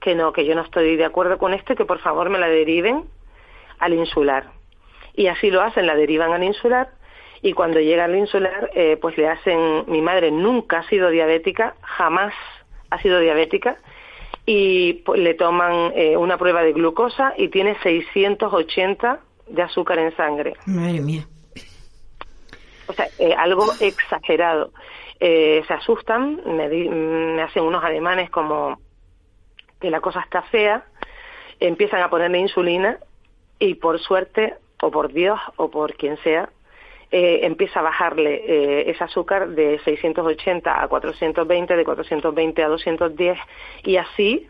[0.00, 2.48] que no, que yo no estoy de acuerdo con esto, que por favor me la
[2.48, 3.04] deriven
[3.78, 4.50] al insular.
[5.14, 6.90] Y así lo hacen, la derivan al insular
[7.44, 11.74] y cuando llega al insular, eh, pues le hacen, mi madre nunca ha sido diabética,
[11.82, 12.32] jamás
[12.88, 13.76] ha sido diabética,
[14.46, 20.16] y pues, le toman eh, una prueba de glucosa y tiene 680 de azúcar en
[20.16, 20.54] sangre.
[20.64, 21.26] Madre mía.
[22.86, 24.72] O sea, eh, algo exagerado.
[25.20, 28.78] Eh, se asustan, me, di- me hacen unos ademanes como
[29.80, 30.84] que la cosa está fea,
[31.60, 32.98] empiezan a ponerle insulina
[33.58, 36.50] y por suerte, o por Dios, o por quien sea,
[37.10, 43.38] eh, empieza a bajarle eh, ese azúcar de 680 a 420, de 420 a 210
[43.84, 44.48] y así,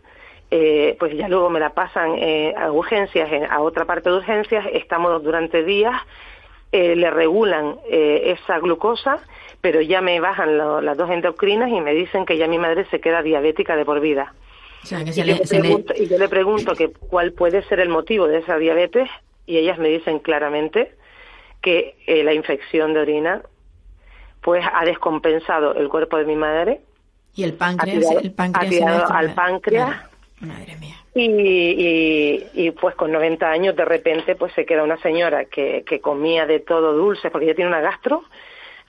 [0.51, 4.17] eh, pues ya luego me la pasan eh, a urgencias, en- a otra parte de
[4.17, 5.95] urgencias, estamos durante días,
[6.71, 9.19] eh, le regulan eh, esa glucosa,
[9.61, 12.85] pero ya me bajan lo- las dos endocrinas y me dicen que ya mi madre
[12.91, 14.33] se queda diabética de por vida.
[14.83, 16.75] O sea, que Y se yo, le, le se le- pregunto, y yo le pregunto
[16.75, 19.09] que cuál puede ser el motivo de esa diabetes
[19.47, 20.93] y ellas me dicen claramente
[21.61, 23.41] que eh, la infección de orina
[24.41, 26.81] pues ha descompensado el cuerpo de mi madre
[27.35, 29.89] y el ha páncreas, tirado, el páncreas ha tirado al páncreas.
[30.41, 30.95] Madre mía.
[31.15, 35.83] Y, y, y, pues con 90 años de repente pues se queda una señora que,
[35.87, 38.25] que comía de todo dulce porque ella tiene una gastro,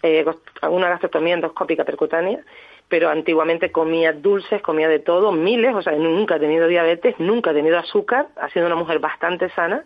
[0.03, 0.25] eh,
[0.69, 2.41] una gastrotomía endoscópica percutánea,
[2.89, 7.51] pero antiguamente comía dulces, comía de todo, miles, o sea, nunca ha tenido diabetes, nunca
[7.51, 9.85] ha tenido azúcar, ha sido una mujer bastante sana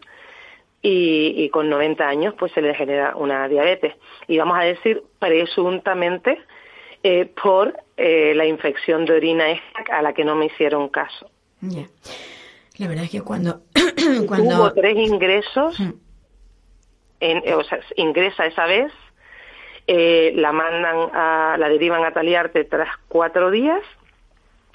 [0.80, 3.94] y, y con 90 años pues se le genera una diabetes.
[4.28, 6.38] Y vamos a decir presuntamente
[7.02, 11.30] eh, por eh, la infección de orina esta a la que no me hicieron caso.
[11.60, 11.86] Ya.
[12.78, 13.62] La verdad es que cuando...
[13.74, 15.92] Hubo cuando tres ingresos, Mm.
[17.20, 18.92] en, eh, o sea, ingresa esa vez,
[19.86, 23.82] eh, la mandan a, la derivan a Taliarte tras cuatro días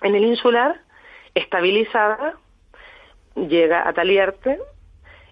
[0.02, 0.82] en el insular,
[1.34, 2.36] estabilizada,
[3.36, 4.60] llega a Taliarte,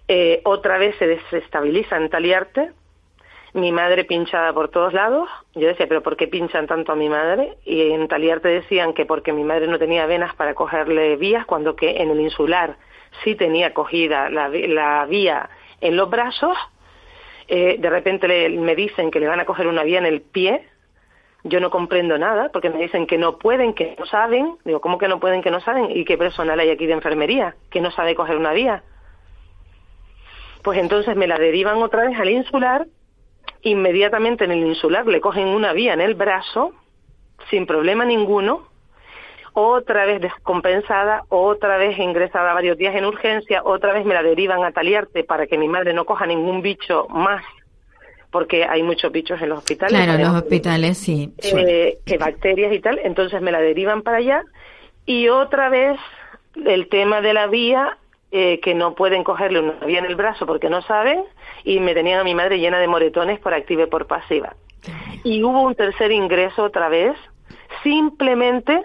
[0.08, 2.72] eh, otra vez se desestabiliza en Taliarte,
[3.54, 5.28] mi madre pinchada por todos lados.
[5.54, 7.56] Yo decía, pero ¿por qué pinchan tanto a mi madre?
[7.64, 11.76] Y en Taliarte decían que porque mi madre no tenía venas para cogerle vías, cuando
[11.76, 12.76] que en el insular
[13.22, 15.48] sí tenía cogida la, la vía
[15.80, 16.56] en los brazos.
[17.46, 20.20] Eh, de repente le- me dicen que le van a coger una vía en el
[20.20, 20.66] pie.
[21.44, 24.56] Yo no comprendo nada porque me dicen que no pueden, que no saben.
[24.64, 25.90] Digo, ¿cómo que no pueden, que no saben?
[25.90, 28.82] ¿Y qué personal hay aquí de enfermería que no sabe coger una vía?
[30.62, 32.86] Pues entonces me la derivan otra vez al insular
[33.64, 36.72] inmediatamente en el insular le cogen una vía en el brazo,
[37.50, 38.68] sin problema ninguno,
[39.54, 44.64] otra vez descompensada, otra vez ingresada varios días en urgencia, otra vez me la derivan
[44.64, 47.44] a Taliarte para que mi madre no coja ningún bicho más,
[48.30, 49.96] porque hay muchos bichos en los hospitales.
[49.96, 51.32] claro, los además, hospitales sí.
[51.42, 54.42] eh, que bacterias y tal, entonces me la derivan para allá
[55.06, 55.98] y otra vez
[56.66, 57.98] el tema de la vía
[58.36, 61.22] eh, que no pueden cogerle una vía en el brazo porque no saben
[61.62, 64.54] y me tenían a mi madre llena de moretones por activa y por pasiva.
[65.22, 67.14] Y hubo un tercer ingreso otra vez,
[67.84, 68.82] simplemente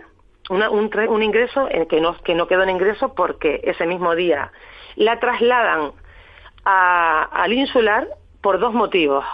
[0.52, 4.14] una- un, un ingreso en que no, que no quedó en ingreso porque ese mismo
[4.16, 4.52] día
[4.96, 5.94] la trasladan
[6.64, 8.08] a- al insular
[8.42, 9.26] por dos motivos.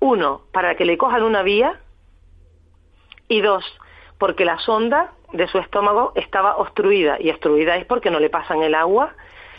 [0.00, 1.78] Uno, para que le cojan una vía
[3.28, 3.64] y dos,
[4.16, 8.62] porque la sonda de su estómago estaba obstruida y obstruida es porque no le pasan
[8.62, 9.12] el agua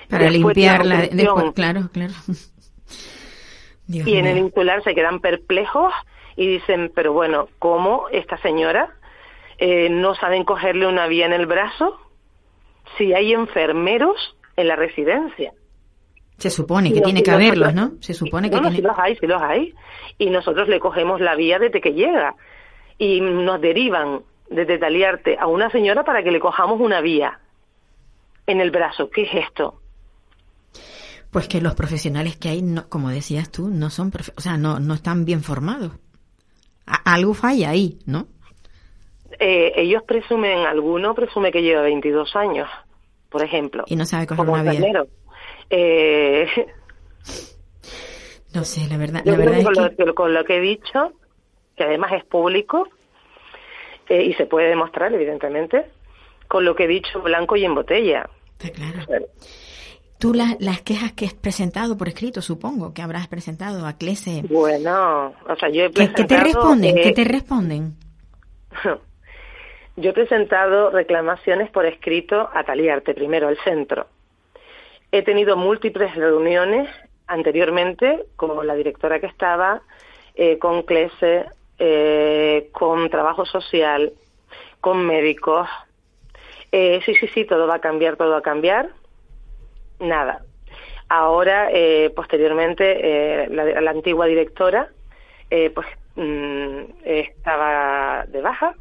[0.09, 2.13] Para después limpiarla después, claro, claro.
[3.87, 5.93] Dios y en el insular se quedan perplejos
[6.35, 8.95] y dicen, pero bueno, ¿cómo esta señora
[9.57, 11.99] eh, no saben cogerle una vía en el brazo
[12.97, 15.53] si hay enfermeros en la residencia?
[16.37, 17.93] Se supone que tiene que haberlos, ¿no?
[17.99, 18.77] Se supone que no, tiene...
[18.77, 19.73] sí los hay, sí los hay.
[20.17, 22.35] Y nosotros le cogemos la vía desde que llega.
[22.97, 27.39] Y nos derivan desde Taliarte a una señora para que le cojamos una vía
[28.47, 29.09] en el brazo.
[29.09, 29.78] ¿Qué es esto?
[31.31, 34.79] Pues que los profesionales que hay, no, como decías tú, no son, o sea, no,
[34.79, 35.91] no están bien formados.
[36.87, 38.27] A- algo falla ahí, ¿no?
[39.39, 42.67] Eh, ellos presumen, alguno presume que lleva 22 años,
[43.29, 43.83] por ejemplo.
[43.87, 45.07] Y no sabe coger como una enfermero.
[45.69, 46.47] Eh,
[48.55, 50.05] No sé, la verdad, la verdad con, es que...
[50.05, 51.13] lo, con lo que he dicho,
[51.75, 52.87] que además es público,
[54.09, 55.85] eh, y se puede demostrar, evidentemente,
[56.47, 58.27] con lo que he dicho blanco y en botella.
[58.57, 59.05] Está claro.
[60.19, 64.43] Tú la- las quejas que has presentado por escrito, supongo que habrás presentado a CLESE.
[64.49, 66.97] Bueno, o sea, yo he ¿Qué, qué te presentado, responden?
[66.97, 67.93] eh, ¿Qué te responden?
[69.95, 74.07] Yo he presentado reclamaciones por escrito a Taliarte, primero al centro.
[75.11, 76.87] He tenido múltiples reuniones
[77.27, 79.81] anteriormente con la directora que estaba,
[80.35, 81.47] eh, con CLESE,
[81.79, 84.13] eh, con trabajo social,
[84.79, 85.67] con médicos.
[86.71, 88.89] Eh, sí, sí, sí, todo va a cambiar, todo va a cambiar.
[89.99, 90.43] Nada.
[91.09, 94.89] Ahora, eh, posteriormente, eh, la, antigua directora,
[95.49, 98.75] eh, pues mm, estaba de baja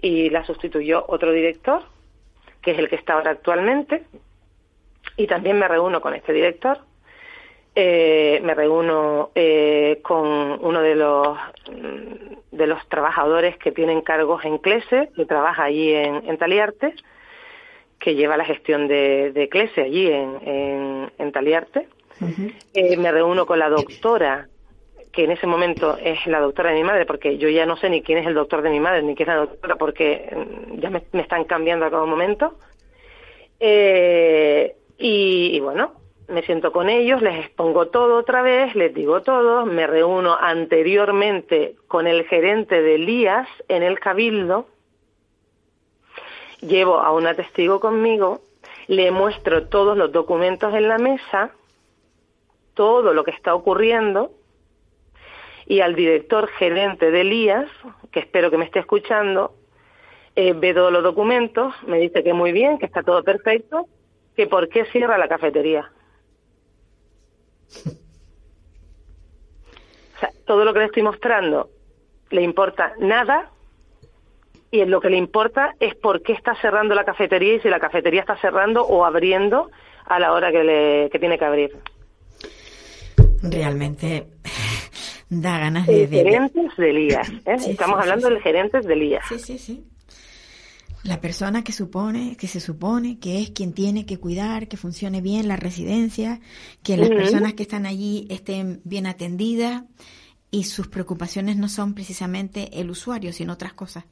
[0.00, 1.82] y la sustituyó otro director,
[2.60, 4.04] que es el que está ahora actualmente,
[5.16, 6.78] y también me reúno con este director.
[7.74, 10.28] Eh, me reúno eh, con
[10.62, 11.38] uno de los
[12.50, 16.94] de los trabajadores que tienen cargos en CLESE, que trabaja allí en, en Taliarte,
[18.02, 21.86] que lleva la gestión de, de CLESE allí en, en, en Taliarte.
[22.74, 24.48] Eh, me reúno con la doctora,
[25.12, 27.90] que en ese momento es la doctora de mi madre, porque yo ya no sé
[27.90, 30.80] ni quién es el doctor de mi madre, ni quién es la doctora, porque mm,
[30.80, 32.58] ya me, me están cambiando a cada momento.
[33.60, 35.92] Eh, y, y bueno,
[36.28, 41.76] me siento con ellos, les expongo todo otra vez, les digo todo, me reúno anteriormente
[41.86, 44.66] con el gerente de Elías en el Cabildo,
[46.62, 48.40] llevo a una testigo conmigo,
[48.86, 51.50] le muestro todos los documentos en la mesa,
[52.74, 54.32] todo lo que está ocurriendo,
[55.66, 57.70] y al director gerente de Elías,
[58.10, 59.54] que espero que me esté escuchando,
[60.34, 63.86] eh, ve todos los documentos, me dice que muy bien, que está todo perfecto,
[64.34, 65.90] que por qué cierra la cafetería.
[70.14, 71.68] O sea, todo lo que le estoy mostrando
[72.30, 73.50] le importa nada
[74.72, 77.68] y en lo que le importa es por qué está cerrando la cafetería y si
[77.68, 79.70] la cafetería está cerrando o abriendo
[80.06, 81.78] a la hora que, le, que tiene que abrir.
[83.42, 84.28] Realmente
[85.28, 86.04] da ganas de...
[86.04, 87.28] El gerentes de Elías.
[87.44, 87.56] ¿eh?
[87.58, 89.24] Sí, Estamos sí, hablando sí, del gerentes de Elías.
[89.28, 89.84] Sí, sí, sí.
[91.04, 95.20] La persona que supone, que se supone que es quien tiene que cuidar, que funcione
[95.20, 96.40] bien la residencia,
[96.82, 99.82] que las personas que están allí estén bien atendidas
[100.50, 104.04] y sus preocupaciones no son precisamente el usuario, sino otras cosas.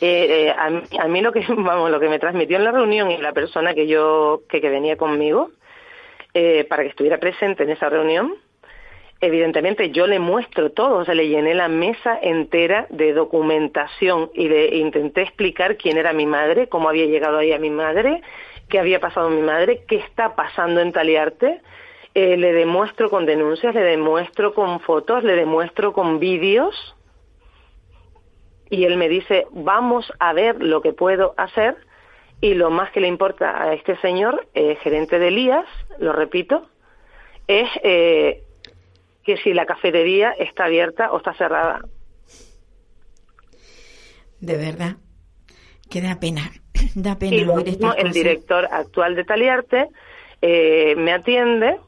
[0.00, 2.72] Eh, eh, a, mí, a mí lo que vamos lo que me transmitió en la
[2.72, 5.50] reunión y la persona que yo que, que venía conmigo
[6.34, 8.34] eh, para que estuviera presente en esa reunión
[9.20, 14.48] evidentemente yo le muestro todo o sea le llené la mesa entera de documentación y
[14.48, 18.22] le intenté explicar quién era mi madre cómo había llegado ahí a mi madre
[18.68, 21.60] qué había pasado a mi madre qué está pasando en Taliarte.
[22.14, 26.74] Eh, le demuestro con denuncias le demuestro con fotos le demuestro con vídeos
[28.70, 31.76] y él me dice, vamos a ver lo que puedo hacer
[32.40, 35.66] y lo más que le importa a este señor, eh, gerente de Elías,
[35.98, 36.68] lo repito,
[37.46, 38.44] es eh,
[39.24, 41.80] que si la cafetería está abierta o está cerrada.
[44.40, 44.96] De verdad,
[45.90, 46.50] que da pena,
[46.94, 49.88] da pena Y lo mismo, el director actual de Taliarte
[50.40, 51.80] eh, me atiende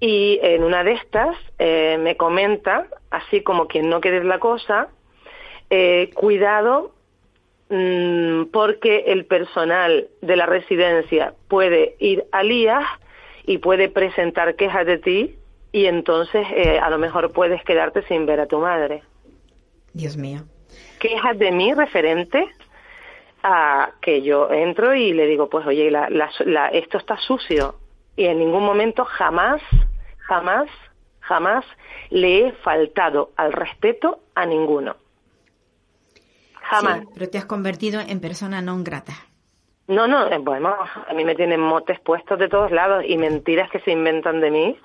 [0.00, 4.88] y en una de estas eh, me comenta, así como quien no quiere la cosa,
[5.70, 6.92] eh, cuidado
[7.68, 12.86] mm, porque el personal de la residencia puede ir al IAS
[13.46, 15.36] y puede presentar quejas de ti
[15.72, 19.02] y entonces eh, a lo mejor puedes quedarte sin ver a tu madre.
[19.92, 20.40] Dios mío.
[20.98, 22.48] Quejas de mí referente
[23.42, 27.76] a que yo entro y le digo, pues oye, la, la- la- esto está sucio
[28.16, 29.60] y en ningún momento jamás,
[30.18, 30.68] jamás,
[31.20, 31.64] jamás
[32.10, 34.96] le he faltado al respeto a ninguno.
[36.70, 37.00] Jamás.
[37.00, 39.14] Sí, pero te has convertido en persona non grata.
[39.88, 43.70] No, no, eh, bueno, a mí me tienen motes puestos de todos lados y mentiras
[43.70, 44.76] que se inventan de mí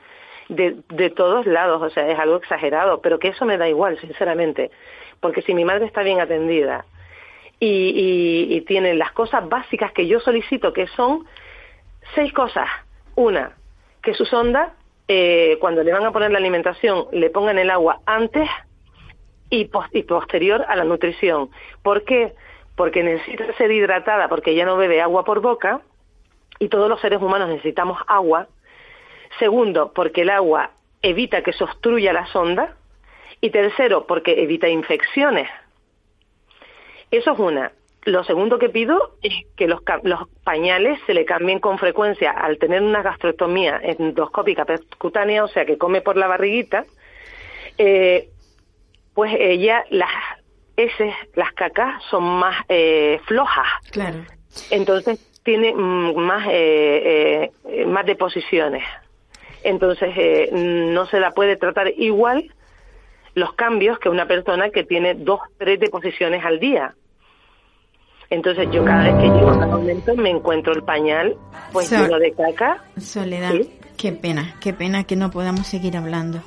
[0.51, 3.99] de, de todos lados, o sea, es algo exagerado, pero que eso me da igual,
[3.99, 4.69] sinceramente,
[5.19, 6.86] porque si mi madre está bien atendida
[7.59, 11.25] y, y, y tiene las cosas básicas que yo solicito, que son
[12.15, 12.67] seis cosas.
[13.15, 13.53] Una,
[14.01, 14.73] que su sonda,
[15.07, 18.49] eh, cuando le van a poner la alimentación, le pongan el agua antes
[19.52, 21.52] y, pos- y posterior a la nutrición.
[21.84, 22.34] ¿Por qué?
[22.76, 25.82] Porque necesita ser hidratada, porque ella no bebe agua por boca
[26.58, 28.47] y todos los seres humanos necesitamos agua.
[29.38, 30.72] Segundo, porque el agua
[31.04, 32.76] evita que se obstruya la sonda.
[33.43, 35.49] Y tercero, porque evita infecciones.
[37.10, 37.72] Eso es una.
[38.04, 42.58] Lo segundo que pido es que los, los pañales se le cambien con frecuencia al
[42.60, 46.86] tener una gastrostomía endoscópica percutánea, o sea que come por la barriguita.
[47.78, 48.30] Eh,
[49.14, 50.09] pues ella, las
[50.78, 53.68] heces, las cacas son más eh, flojas.
[53.91, 54.26] Claro.
[54.70, 58.84] Entonces tiene mm, más, eh, eh, más deposiciones.
[59.64, 62.51] Entonces eh, no se la puede tratar igual
[63.36, 66.95] los cambios que una persona que tiene dos, tres deposiciones al día.
[68.30, 71.36] Entonces yo cada vez que llego a momento me encuentro el pañal
[71.74, 72.84] pues Sol- lleno de caca.
[72.97, 73.70] Soledad, Sí.
[73.97, 76.41] qué pena, qué pena que no podamos seguir hablando.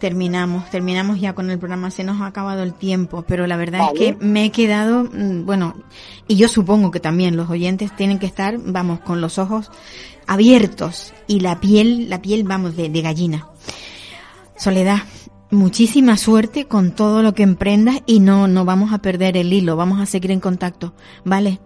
[0.00, 3.90] Terminamos, terminamos ya con el programa, se nos ha acabado el tiempo, pero la verdad
[3.92, 5.74] es que me he quedado, mm, bueno,
[6.26, 9.70] y yo supongo que también los oyentes tienen que estar, vamos, con los ojos
[10.26, 13.48] abiertos y la piel, la piel, vamos, de, de gallina.
[14.56, 14.98] Soledad,
[15.50, 19.76] muchísima suerte con todo lo que emprendas y no, no vamos a perder el hilo,
[19.76, 20.94] vamos a seguir en contacto,
[21.24, 21.60] ¿vale?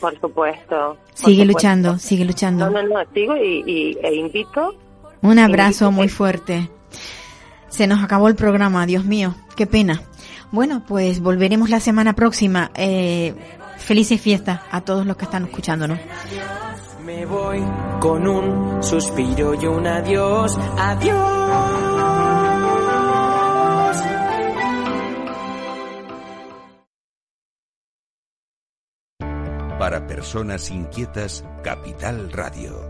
[0.00, 0.96] Por supuesto.
[1.14, 2.70] sigue luchando, sigue luchando.
[2.70, 4.74] No, no, no, sigo y, y e invito.
[5.20, 6.68] Un abrazo muy fuerte.
[7.72, 10.02] Se nos acabó el programa, Dios mío, qué pena.
[10.50, 12.70] Bueno, pues volveremos la semana próxima.
[12.74, 13.34] Eh,
[13.78, 15.98] felices fiestas a todos los que están escuchándonos.
[17.06, 17.64] Me voy
[17.98, 21.52] con un suspiro y un adiós, adiós.
[29.78, 32.88] Para personas inquietas, Capital Radio.